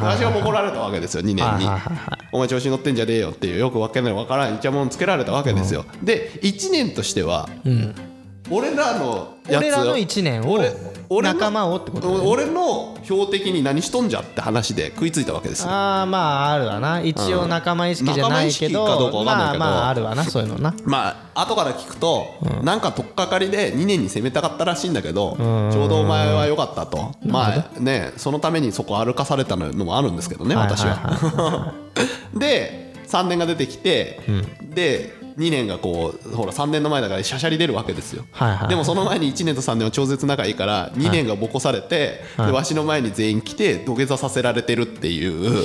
[0.00, 0.06] の。
[0.08, 1.42] わしが怒られたわけですよ2年に。
[1.42, 5.84] はいはいはいはいお前調子乗ってんじゃねえよっていうよくわけないわからんイチャモンつけられたわけですよ。
[6.02, 7.48] で1年としては
[8.50, 9.62] 俺らのやつ。
[9.62, 10.58] 俺らの1年を
[11.08, 12.26] 俺仲間をってことね。
[12.26, 15.70] 俺の標的に何しとんじゃって話で食いついたわけですよ。
[15.70, 17.00] ああまああるわな。
[17.00, 19.24] 一応仲間意識じゃないけどうんど。
[19.24, 20.74] まあまああるわなそういうのな。
[20.84, 22.26] まあ後から聞くと、
[22.62, 25.36] なんか取っかかりで2年に攻めたかったらしいんだけど、
[25.72, 27.12] ちょうどお前は良かったと。
[27.24, 31.74] まあねそのためにそこ歩かされたのもあるんですけどねはい私は。
[32.34, 34.20] で3年が出てきて、
[34.62, 38.58] で2年がこうほら3年の前だからしゃしゃり出るわけですよ、はいはい。
[38.58, 45.64] はいでもその前に1年と3年は超絶仲いいから2年がボコされて、でわしの前に全員来て土下座させられてるっていう。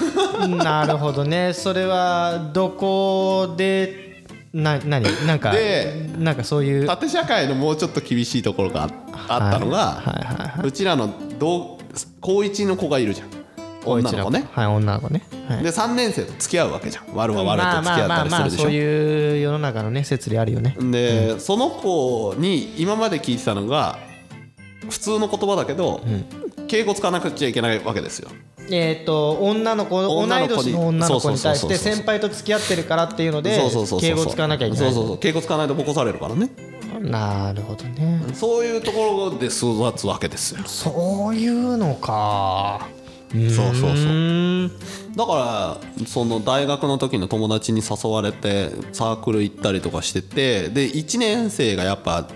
[0.56, 1.52] なるほどね。
[1.52, 5.04] それはどこでな何？
[5.26, 6.86] なんかでなんかそういう。
[6.86, 8.90] 縦社会のもうちょっと厳しいところがあ
[9.28, 11.78] あったのが、はいはいはうちらの同
[12.20, 13.39] 高一の子がいるじゃん
[13.84, 14.48] 女の子ね。
[14.52, 15.22] はい女の子ね。
[15.48, 15.62] はい。
[15.62, 17.04] で3年生と付き合うわけじゃん。
[17.16, 18.62] 悪は悪まあと付き合ったりするでしょ。
[18.64, 20.76] そういう世の中のね説理あるよね。
[20.78, 23.98] で、その子に今まで聞いてたのが
[24.88, 26.02] 普通の言葉だけど、
[26.68, 28.28] 敬語使わなくちゃいけないわけですよ。
[28.70, 30.72] えっと女の子女の子に。
[30.72, 33.58] 同い年の女の子に対して先輩と付き合ってるからっていうので
[34.00, 34.92] 敬語使わなきゃいけない。
[34.92, 35.18] そうそうそう。
[35.18, 36.50] 敬語使わないとボコされるからね。
[37.00, 38.22] なるほどね。
[38.34, 40.60] そういうところで育つわけですよ。
[40.66, 42.86] そういうのか
[43.32, 43.92] そうそうそう。
[43.92, 44.70] うん
[45.16, 52.28] だからその大学の時の友達に誘われてサークル行ったりとかしててで1年生がやっぱ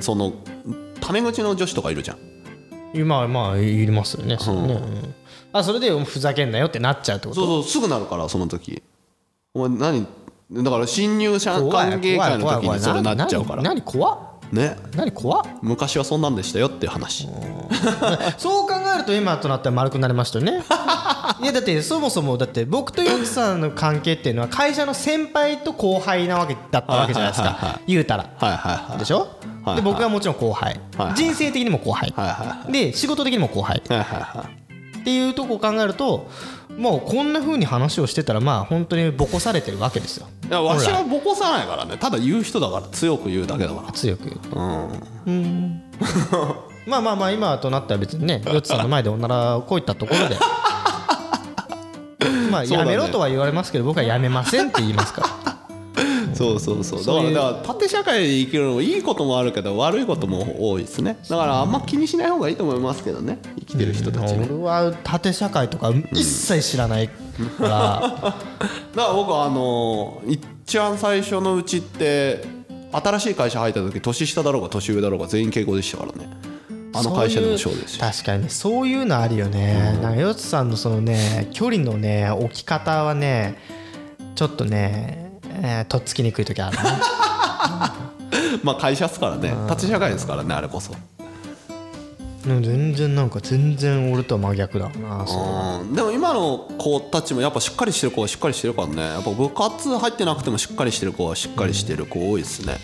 [0.00, 0.32] その
[1.00, 2.18] タメ口の女子とかいるじゃん。
[2.94, 4.36] 今はまあいりますよね。
[4.40, 4.74] それね。
[4.74, 5.14] うん。
[5.52, 7.40] あそれでふざけんなよってなっちゃうってこと？
[7.40, 8.82] そうそうすぐなるからその時。
[9.54, 10.06] お前何？
[10.64, 11.62] だから新入社歓
[12.00, 13.62] 迎会の時にそれなっちゃうから。
[13.62, 14.18] 何何怖っ？
[14.52, 14.76] ね。
[14.96, 15.12] 何？
[15.12, 15.44] 怖っ？
[15.62, 17.28] 昔はそんなんでしたよっていう話
[18.38, 20.62] そう考えると今となっては丸くなりましたよね。
[21.42, 27.80] いやだってそもそもだって僕とヨッツさんの関係っていうのは会社の先輩と後輩なわけだったわけじゃないですか。
[27.86, 28.26] 言うたら。
[28.38, 29.28] はいはいはいでしょ？
[29.64, 30.80] はいで僕はもちろん後輩。
[30.96, 31.14] はいはい。
[31.16, 32.12] 人生的にも後輩。
[32.16, 33.82] はいはで仕事的にも後輩。
[33.88, 36.28] はいはいはいっていうとこを考えると
[36.78, 40.26] もうこんな風に話をしてたらまあ本当にボコされてるわけですよ。
[40.48, 41.98] いやわしは本ボコさないからね。
[41.98, 44.38] ただ言う人だから強く言うだけだか来強く言う。
[44.48, 44.62] とら
[45.26, 45.82] うん
[46.86, 50.36] まあまあまあ今となったら別にね ヨッツさんの前でおならをこういったところで。
[52.50, 55.28] まあやめろとは言われますけど僕はやめませんって言いますから。
[56.34, 57.04] そうそうそう。
[57.04, 61.18] だからだから縦社会で生きるのもいいこともあるけど悪いことも多いですね。
[61.28, 63.38] だからあんま気にしない方がいいと思いますけどね。
[63.58, 67.14] 生きてる人たちね俺は縦社会とか一切知らないか
[67.60, 67.68] ら。
[67.68, 68.34] だか
[68.94, 72.44] ら僕はあの一番最初のうちって
[72.92, 76.53] 新しい会社入った時年下だろうが年上だろうが全員敬語でしたからね
[76.94, 78.44] あの会社でもそうですし確かに。
[78.44, 83.58] ねそういうのあるよね、なんかヨッツさんのそのね距離のね置き方はね
[84.34, 86.82] ちょっとね、えーとっつきにくい時あるね
[88.62, 89.54] まあ会社っすからね。
[89.68, 90.92] 縦社会ですからねあれこそ。
[90.92, 95.24] うん全然なんか全然俺とは真逆だな
[95.94, 99.02] でも今の子たちもやっぱしっかりしてる子はしっかりしてるからね。
[99.02, 102.76] やっぱ部活入ってなくてもしっかりしてる子はしっかりしてる子多いですね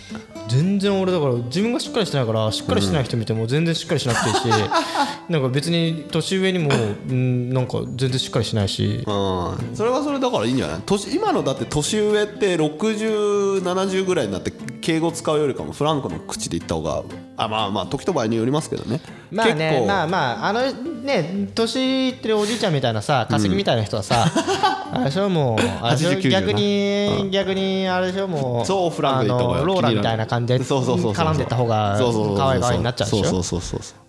[0.50, 4.48] 全然俺だから自分がしっかりしてないからしっかりしてない人見ても全然しっかりしなくていいし、
[5.28, 6.70] なんか別に年上にも、
[7.08, 9.04] うん、なんか全然しっかりしないし。
[9.06, 10.80] うんそれはそれだからいいんじゃない？
[10.84, 17.02] 年今のだって年上って6070ぐらいになって敬語使うよりかもフランクの口で言った方が
[17.44, 19.00] あまあまあ時と場合によりますけどね。
[19.30, 24.26] まあねまあまああのね年いってるおじいちゃんみたいなさ稼ぎみたいな人はさ、
[24.92, 31.96] あれでしょもう あれでしょ80 90逆に、逆にあれでしょもうそうフランクでローラみたいな感じでそうそうそうそう絡んでった方が
[32.36, 33.24] 可愛い可愛いになっちゃうでしょ。
[33.24, 34.00] そうそうそうそう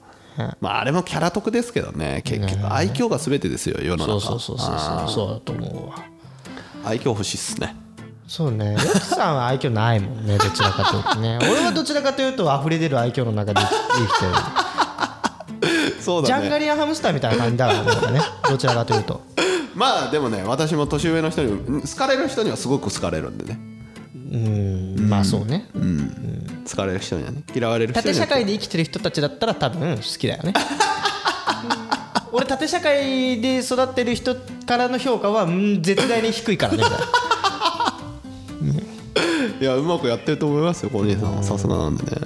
[0.60, 5.96] まああれもキャラ得ですけどね結局愛嬌が全てですよ世の中そうそうそうそうそうそうだと思うわ
[6.86, 7.76] 愛嬌欲しいっすね
[8.28, 8.74] そうね。
[8.74, 11.40] ヨッツさんは愛嬌ないもんね どちらかというとね。
[11.42, 14.32] 俺はどちらかというと溢れ出る愛嬌の中で生きてる。
[16.02, 16.42] そうだね。
[16.42, 17.74] ジャンガリアンハムスターみたいな感じだか
[18.06, 19.22] らねどちらかというと。
[19.76, 23.60] まあでもね私も年上の人に好かれる人にはすごく好かれるんでね。
[24.32, 25.68] うんまあそうね。
[26.70, 30.54] 好かれる人にはね嫌われる人には縦社会で生きてる人たちだったら多分好きだよね。
[32.34, 37.06] 俺縦社会で育ってる人からの評価はうん絶大に低いからねみたいな
[39.62, 41.44] いやうまくやってると思いますよ小兄さんは。
[41.44, 42.18] さすがなんでね。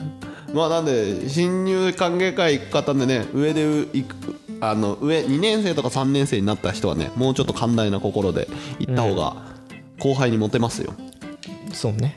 [0.54, 8.48] まあなんで新入歓迎会行く方でね上で行くあの上2年生とか3年生になった人はねもうちょっと寛大な心で
[8.80, 9.36] 行った方が
[10.00, 10.94] 後輩にモテますよ、
[11.74, 12.16] そうね。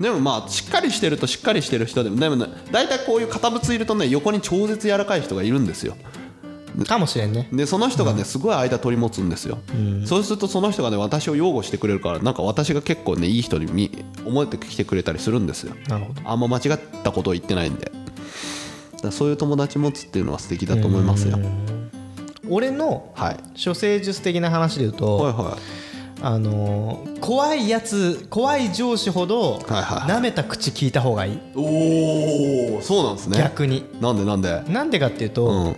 [0.00, 5.96] でもまあしっかりしてるとしっかりしてる人でもでもね大体こういう堅物いるとね横に超絶柔らかい人がいるんですよ
[6.86, 7.48] かもしれんね。
[7.52, 9.58] でその人がねすごい間取り持つんですよ、
[10.06, 13.90] そうするとその人がね私を擁護してくれるからなんか私が結構ねいい人に見
[14.24, 15.74] 思えてきてくれたりするんですよ。
[15.88, 16.20] なるほど。
[16.24, 17.90] あんま間違ったことを言ってないんで。
[19.02, 21.38] だそういう友達持つっていうのは素敵だと思いますよ。
[22.48, 23.36] 俺のはい。
[23.62, 25.58] 処世術的な話で言うと、はいは
[26.22, 31.32] あのー怖いやつ怖い上司ほど舐めた口聞いた方がいい。
[31.34, 33.38] いおおそうなんですね。
[33.38, 33.86] 逆に。
[34.00, 34.52] なんでなんで？
[34.52, 35.76] はいなんでかっていうと、うん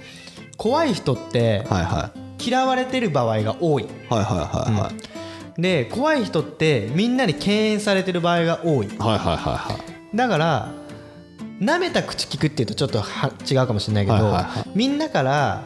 [0.62, 2.48] 怖い人ってはいはい。
[2.50, 3.88] 嫌われてる場合が多い。
[4.08, 8.86] はいはいはいで怖い人ってみんなに敬遠されてる場合が多い。
[8.86, 9.78] はいはいはいは
[10.12, 10.16] い。
[10.16, 10.72] だから
[11.60, 14.70] 舐めた口聞くっていうとちょっとは違うかもしれないけど、はいはいはい。
[14.74, 15.64] みんなから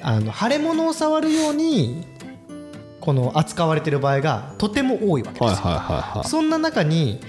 [0.00, 2.06] あの腫れ物を触るように
[3.00, 5.48] この扱われてる場合がとても多いわけです。
[5.48, 6.28] よ、はいはいはいはい。
[6.28, 7.20] そんな中に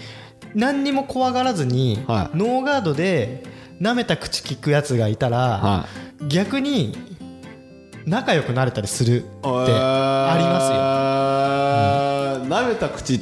[0.54, 2.38] 何にも怖がらずに、はい。
[2.38, 5.86] ノーガードで舐めた口聞くやつがいたら、は
[6.28, 6.98] 逆に
[8.06, 10.72] 仲良くなれたりするってあります
[12.42, 12.46] よ。
[12.46, 13.20] すよ舐めた口っ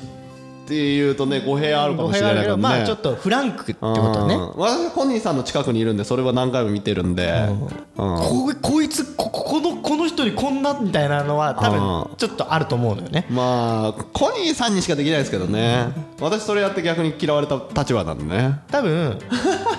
[0.68, 2.64] ていうとね語弊あるかもしれないけどね。
[2.64, 4.36] まあちょっとフランクってことね。
[4.36, 4.54] うん。
[4.58, 7.32] 私コニーさんの近くにいるんでそれは何回も見てるんで。
[7.48, 7.60] うん。
[7.98, 13.28] ここいつこここのこの人にこんなみたいなのは多分ちょっとあると思うのよね。
[13.30, 15.88] まあコニーさんにしかできないですけどね。
[16.20, 18.60] 私それやって逆に嫌われた立場なんでね。
[18.72, 19.20] 多分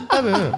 [0.09, 0.53] 多分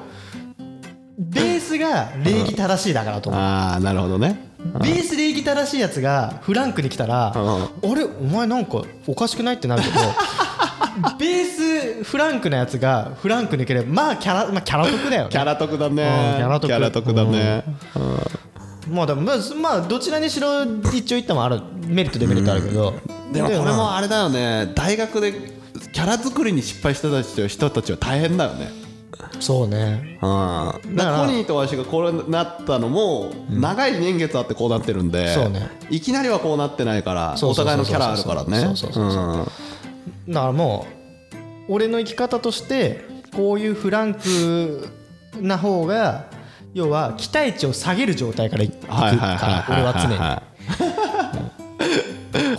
[1.18, 3.42] ベースが礼儀正しいだからと思う。
[3.42, 4.48] ああなるほどね。
[4.80, 9.94] ベース礼儀正しいやつがフランクに来たら、あれお前なんかおかしくないってなるけど
[11.18, 15.28] ベースフランクなやつがフランクに来ればまあキャラ、まあ、キャラ得だよね。
[15.30, 16.02] キャラ得だね。
[16.02, 16.70] うんキャラ得。
[16.70, 17.64] キャラ得だね。
[18.88, 22.94] まあでもまあまあどちらにしろ一長一短もあるメリットデメリットあるけど、
[23.32, 23.76] でもこれまあ。
[23.76, 24.70] もあれだよね。
[24.74, 25.32] 大学で
[25.92, 28.87] キャラ作りに失敗した人たち人たちは大変だよね
[29.40, 30.18] そうね。
[30.22, 31.18] うん、だから。
[31.18, 35.70] だコニーとわしがこうなったのも長い年月あってこうなってるんで、そうね。
[35.90, 38.60] いきなりはこうなってないからお互いのキャラあるからね。
[38.60, 40.86] そうそうそうだからも
[41.68, 43.04] う俺の生き方として
[43.34, 44.88] こういうフランク
[45.40, 46.26] な方が
[46.74, 50.16] 要は期待値を下げる状態からいくから俺は常に。
[50.16, 50.42] は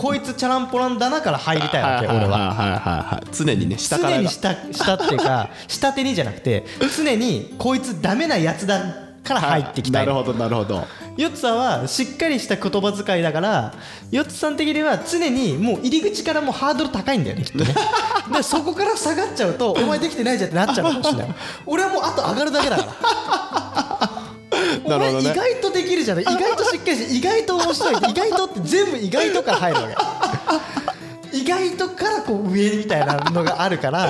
[0.00, 2.54] こいつチャランポランだなから入りたいわけ俺は。
[2.54, 3.26] はいはいはいはい。
[3.36, 4.10] 常にね下から。
[4.12, 6.64] が常に下下っていうか 下手にじゃなくて
[6.96, 8.80] 常にこいつダメなやつだ
[9.22, 10.06] から入ってきたない。
[10.06, 10.86] るほどなるほど。
[11.18, 13.74] ヨッツさんはしっかりした言葉遣いだから
[14.10, 17.74] ヨッツさん的には常にもう入り口からもうハードル高いんだよねきっとね。
[18.32, 21.34] でそこから下がっちゃうとお前できてないじゃんってなっちゃうかもしれない。
[21.66, 23.89] 俺はもうあと上がるだけだから。
[23.89, 23.89] お
[24.88, 25.22] なるほどね。
[25.22, 26.24] 前意外とできるじゃない？
[26.24, 27.94] 意外としっかりして意外と面白い。
[28.10, 29.88] 意外とって全部意外とから入るわ
[31.32, 31.38] け。
[31.38, 34.08] 意外とからこう上みたいなのがあるから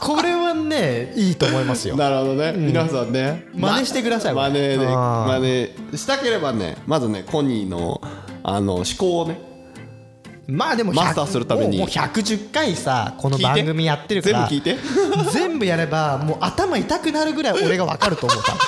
[0.00, 1.96] これはねいいと思いますよ。
[1.96, 3.46] なるほどね、皆さんね。
[3.54, 8.00] 真似してくださいま真似で真似したければねまずねコニーの
[8.42, 9.38] あの思考をね
[10.48, 11.76] まあでも100マスターするために。
[11.78, 14.78] もうもう110回さこの番組やってるから全部聞いて？
[15.32, 18.58] 全部やればもう頭痛くなるぐらい俺が分かると思う多分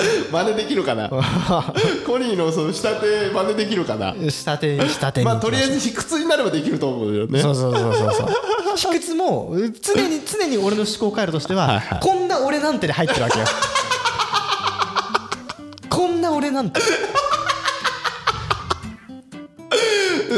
[0.32, 1.08] 真似できるかな？
[2.06, 4.14] コニーのその仕立て真似できるかな？
[4.30, 5.26] 下手に下手に。
[5.26, 7.40] まあとりあえずず卑屈になればできると思うよね。
[7.40, 8.28] そうそうそうそうそう
[8.76, 13.46] 卑屈も常に 常に俺の思考回路としてはこんな俺なんてで入ってるわけよ。
[15.88, 16.80] こんな俺なんて。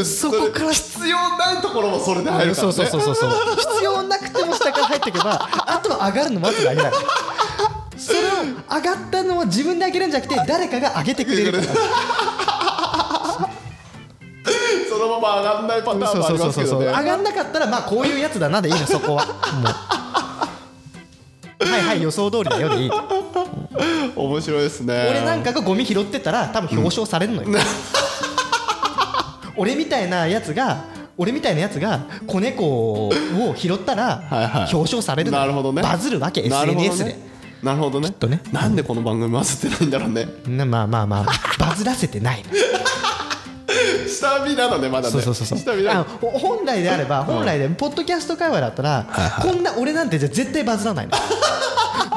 [0.04, 0.72] そこから。
[0.72, 2.72] 必要ないところもそれで入るからね。
[2.72, 3.30] そうそうそうそうそう。
[3.56, 6.96] 必要なくても下から入っていけばあとは上がるの待つだけだから
[8.74, 11.60] 上がったのは自分で上げるんじゃなくて誰かが上げてくれる。
[14.88, 16.86] そのまま上がんないパターンもありますけどね。
[16.86, 19.26] 上がんなかったらまあこういうやつだなでいいのそこは。
[21.60, 22.90] はいはい予想通りだよでいい。
[24.16, 25.06] 面白いですね。
[25.10, 27.48] 俺なんかがゴミ拾ってたら多分表彰されるのよ、
[29.56, 30.84] 俺みたいなやつが
[31.16, 33.10] 俺みたいなやつが子猫を
[33.56, 34.74] 拾ったらはいはい。
[34.74, 35.42] 表彰されるのよ。
[35.42, 35.82] なるほどね。
[35.82, 37.12] バズるわけ SNS で。
[37.12, 37.31] ね
[37.62, 38.10] なるほどね。
[38.10, 38.40] とね。
[38.52, 40.26] なんでこの番組回せてないんだろうね。
[40.46, 41.26] なまあまあまあ
[41.58, 42.42] バズらせてない
[44.08, 45.12] 下火なのねまだね。
[45.12, 45.58] そうそうそうそう。
[45.58, 46.04] 下火なの。
[46.20, 49.06] 本来であれば本来でポッドキャスト会話だったら
[49.40, 51.12] こんな俺なんてじゃ絶対バズらないの。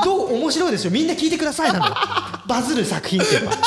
[0.03, 0.91] どう面白いでしょ。
[0.91, 1.85] みんな聞いてくださいなの。
[1.87, 1.95] よ
[2.47, 3.57] バズる作品っていうのは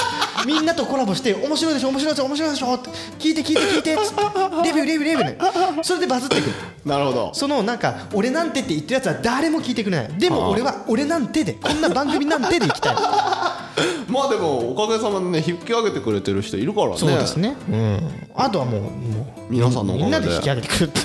[0.49, 2.89] みんなとコラボして面白いでしょ面白いでしょ面白いでしょって
[3.19, 4.23] 聞いて聞いて聞いてっつって
[4.65, 5.83] レビューレビューレビューね。
[5.83, 6.53] それでバズってくる。
[6.87, 7.35] なるほど。
[7.35, 10.19] そのなんか俺なんてって言ってるやつは誰も聞いてくれない。
[10.19, 12.95] でも俺は俺なんてでこんな番組なんてでいきたい。
[14.09, 16.97] まあでもおかげさまでね引き上げてくれてる人いるからね。
[16.97, 18.01] そうですね、うん、
[18.35, 20.85] あとはもうもう皆さんのおみんなでで引き上げてくれる。
[20.87, 21.01] って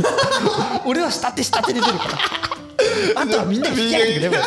[0.86, 2.18] 俺は下手下手で出るから。
[3.22, 4.30] あとはみんなで引き上げてくれる。
[4.30, 4.46] 俺は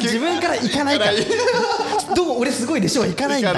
[0.00, 1.12] 自分から行かないから。
[2.14, 3.04] どう俺すごいでしょ。
[3.04, 3.52] 行かないんだ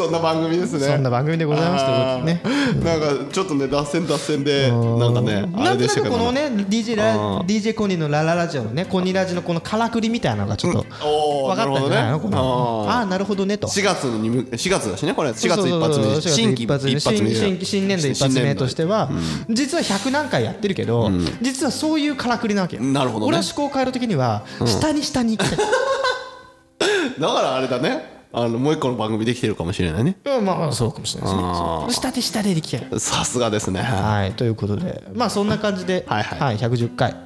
[0.00, 0.80] そんな番組ですね。
[0.80, 12.20] そんな番組でございますということでねなんかちょっとね脱線脱線でなんかねあなんとなくこのね DJ ラ DJ コニーのラララジオのねコニラジのこのからくりみたいなのがちょっと分かったんじゃないの？
[12.20, 12.98] このあー。
[12.98, 13.66] ああなるほどねと。
[13.68, 15.30] 4月にむ4月だしねこれ。
[15.30, 16.20] 4月一発目。
[16.20, 17.64] 新規4月一発目。
[17.64, 19.10] 新年度一発目としては、
[19.48, 21.10] 実は100何回やってるけど、
[21.42, 22.82] 実はそういうからくりなわけよ。
[22.82, 23.28] なるほどね。
[23.28, 25.58] 俺は思考回路的には下に下に行きたい、
[27.20, 30.16] だからあれだねあのもう一個の番組できてるかもしれないね。
[30.24, 31.48] うんまあまあそうかもしれないですね。
[31.48, 31.92] あー。
[31.92, 33.80] 下で下でできたいさすがですね。
[33.80, 34.32] はい。
[34.32, 35.02] ということで。
[35.14, 36.56] まあそんな感じではいはい。
[36.56, 37.16] 110回、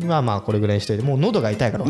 [0.00, 1.02] まあまあこれぐらいにしといて。
[1.02, 1.86] もう喉が痛いから。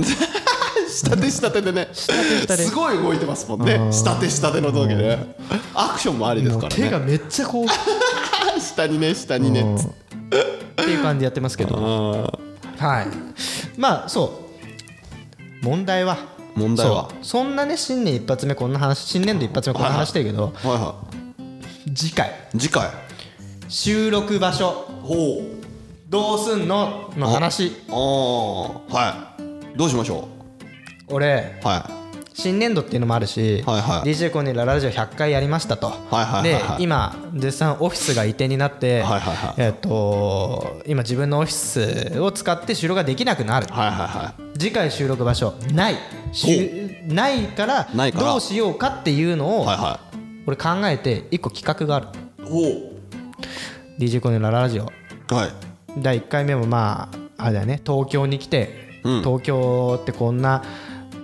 [0.92, 1.88] 下手下手でね。
[1.92, 3.88] 下手下手すごい動いてますもんね。
[3.90, 5.36] 下手下手の時ね。
[5.74, 6.76] アクションもありですからね。
[6.76, 7.64] 手がめっちゃこう。
[7.64, 7.68] っ
[8.60, 9.64] 下にね下にね。
[10.76, 12.38] ていう感じでやってますけど。
[12.78, 13.06] あはい。
[13.76, 15.64] まあそう。
[15.64, 16.18] 問題は
[16.54, 17.10] 問題は。
[17.22, 20.94] そんなね新年一発目こんな話新年度一発目こんな話してるけど、ーはいは
[21.94, 22.30] 次回。
[22.54, 22.90] い次回。
[23.68, 24.70] 収録場所。
[25.02, 25.62] ほう。
[26.08, 27.10] どうすんの？
[27.16, 27.72] の話。
[27.88, 29.34] ああは
[29.74, 29.76] い。
[29.78, 30.28] どうしましょ
[31.08, 32.01] 俺うは
[32.34, 34.08] 新年度っていうのもあるし、はいはい。
[34.08, 35.90] DJ コニーララジオ100回やりましたと、
[36.42, 39.04] ではい今絶賛オフィスが移転になって、
[39.56, 43.66] えっと今自分のオフィスを使って収録ができなくなる。
[44.58, 45.96] 次回収録場所ない。
[47.08, 49.66] ないからどうしようかっていうのを
[50.46, 52.06] 俺考えて一個企画がある。
[52.44, 52.92] いほ
[53.98, 54.84] DJ コネララジオ。
[54.84, 55.50] うはい。
[55.98, 57.80] 第1回目もまああれだよね。
[57.84, 59.18] 東京に来て、うん。
[59.22, 60.62] 東京ってこんな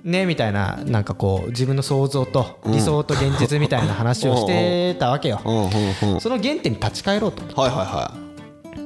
[0.05, 5.41] ねみたいななんかこう自分の想像と理想と現実みたいな話をしてたわけよ、
[6.21, 7.61] その原点に立ち返ろうと。
[7.61, 8.29] はいはいは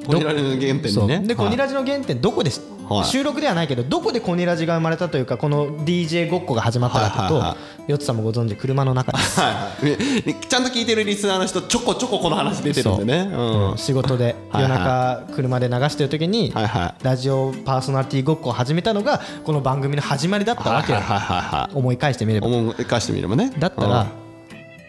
[0.07, 1.21] コニラジの原点にね。
[1.21, 2.61] でコニラジの原点どこです、
[2.97, 3.05] はい。
[3.07, 7.57] 収録ではないけどどこでコニラジが生まれたというかこの DJ ごっこが始まったかというと、はいはいは
[7.89, 10.27] ヨッツさんもご存知車の中です、はいはい。
[10.27, 13.31] ねちゃんと聞いてるリスナーの人ちょこちょここの話出てるんでね。
[13.35, 13.75] う。
[13.75, 13.79] ん。
[13.79, 21.01] 仕事ではい夜中車で流してる時にはいはラジオパーソナリティごっこを始めたのがこの番組の始まりだったわけよ。
[21.01, 22.47] はいはい思い返してみれば。
[22.47, 23.53] 思い返してみればね。
[23.59, 24.07] だったら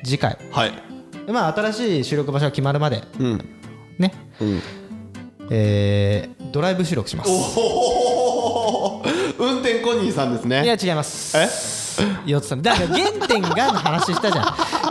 [0.03, 0.37] 次回。
[0.39, 0.71] うんはい。
[1.31, 3.03] まあ新しい収録場所が決まるまで。
[3.19, 3.45] うん。
[3.97, 4.13] ね。
[4.41, 4.61] うん
[5.49, 7.29] えードライブ収録します。
[7.29, 9.03] おお
[9.39, 10.63] 運転コニーさんですね。
[10.63, 11.35] いや違います。
[11.35, 11.47] え？
[12.25, 12.61] ヨッツさん。
[12.61, 14.45] だから原点がの話したじゃん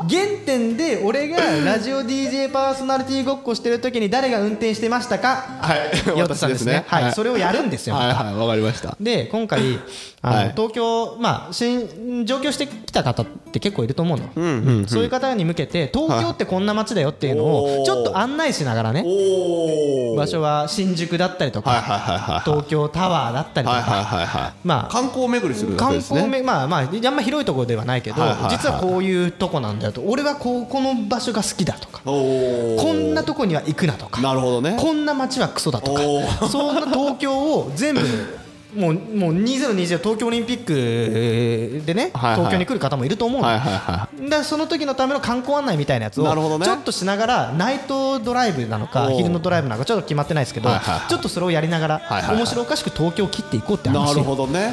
[0.08, 5.36] 原点で俺がラジオ DJ パーソナリティごっこしてる時に誰が運転してましたか？
[5.60, 5.78] はい。
[6.18, 6.84] ヨッツさんですね。
[6.86, 7.12] はい。
[7.12, 7.94] それをやるんですよ。
[7.94, 8.34] はいはい。
[8.34, 8.96] わかりました。
[9.00, 9.78] で今回
[10.22, 10.52] あの、はい。
[10.56, 14.48] 東京まあ新上京してきた方って結構いると思うの、うんう
[14.82, 26.20] んそういう方に向けて東京ってこんな街だよっていうのをちょっと案内しながらねおお場所は新宿だったりとか、はいはいはいはい東京タワーだったりとか、はいはいはいはいまあ観光巡りするわけ観ですね。
[26.20, 28.50] 光めまあまああんま広いところではないけど、はいはいはい。
[28.50, 34.76] 実はこういうとこなんだよと俺はこうこの場所が好きだとかこんなとこには行くなとかなるほどね。
[34.78, 38.00] こんな街はクソだとかそんな東京を全部
[38.74, 46.64] もうもう2020東京オリンピックでね、東京に来る方もいると思うの、はいはいはその時のための観光案内みたいなやつをなるほどね。
[46.64, 54.06] ちょっとしながらナイトドライブなのか昼のドライブなのかちょっと決まってないですけど、ちょっとそれをやりながら、面白おかしく東京を切っていこうってい話。
[54.06, 54.72] なるほどね。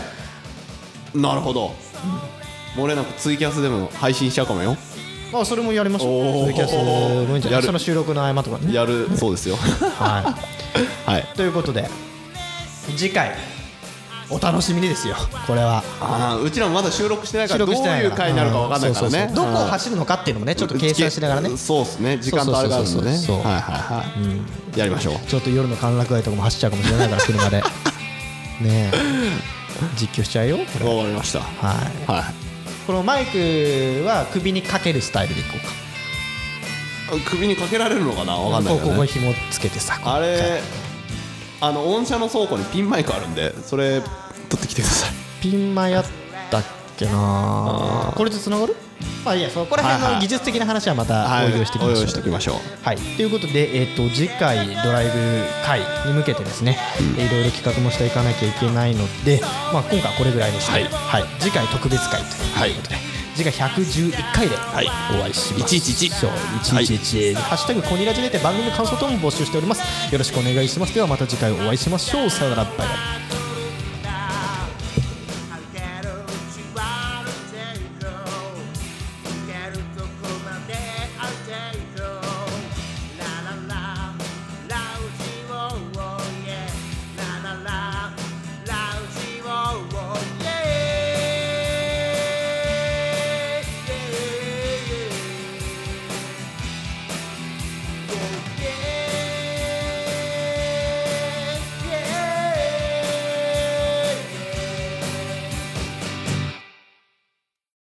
[1.13, 1.73] なるほど。
[2.75, 4.77] 漏れなくツイキャスでも配信しちゃうかもよ
[5.31, 6.45] あそれもやりましょう。
[6.45, 7.63] ツイキャスもいいんじゃなやる。
[7.63, 8.73] いその収録の合間とかね。
[8.73, 9.55] やるそうですよ。
[9.55, 10.35] は
[11.05, 11.21] はい。
[11.21, 11.89] いということで
[12.97, 13.35] 次回
[14.31, 15.15] お楽しみにですよ。
[15.47, 15.83] これは。
[16.01, 17.65] あーうちらもまだ収録してないか収ら。
[17.65, 19.31] どういう回になるかわかんないからね。
[19.35, 21.55] どこを走るのかっていうのもねちょっと計算しながらね。
[21.57, 22.17] そうですね。
[22.19, 23.11] 時間とあれがあるんでね。
[23.11, 24.03] はいはいは
[24.75, 24.79] い。
[24.79, 25.19] やりましょう。
[25.27, 27.57] ちょっと夜の歓楽街とかも走っちゃうかもしれないから車で。
[28.61, 28.91] ねえ。
[29.97, 30.95] 実況しちゃうよこれ。
[30.95, 31.39] わかりました。
[31.39, 31.45] は
[32.07, 32.48] いはい
[32.89, 33.37] このマイク
[34.03, 35.51] は首にかけるスタイルでいこ
[37.11, 37.29] うか。
[37.29, 38.33] 首にかけられるのかな？
[38.33, 40.59] わかんないけどね紐つけてさあれ
[41.61, 44.09] あの御社の倉庫にピンマイクあるんでそれ取
[44.57, 45.11] ってきてください。
[45.39, 46.05] ピンマイあっ
[46.49, 46.63] たっ
[46.97, 48.75] けなこれでつながる？
[49.23, 50.13] まあいいやそこら辺はいはい。
[50.15, 51.47] の技術的な話はまたはい。
[51.47, 52.07] おいおいしていきましょう。
[52.07, 52.55] しておきましょう。
[52.83, 55.11] はい、ということで、えー、と次回ドライブ
[55.65, 56.77] 会に向けてですね、
[57.17, 59.39] えーいろいろ企画もしていかなきゃいけないので、
[59.73, 61.23] まあ、今回はこれぐらいにして、はい。
[61.39, 62.95] 次回特別会ということで、
[63.35, 69.81] 次回111回でお会いしましょう、111そう111、ハッシュタグコニラジネで番組の感想等も募集しております。
[70.11, 70.93] よろしくお願いします。
[70.93, 72.29] ではまた次回お会いしましょう。
[72.29, 72.63] さよなら。
[72.63, 73.38] バイバイ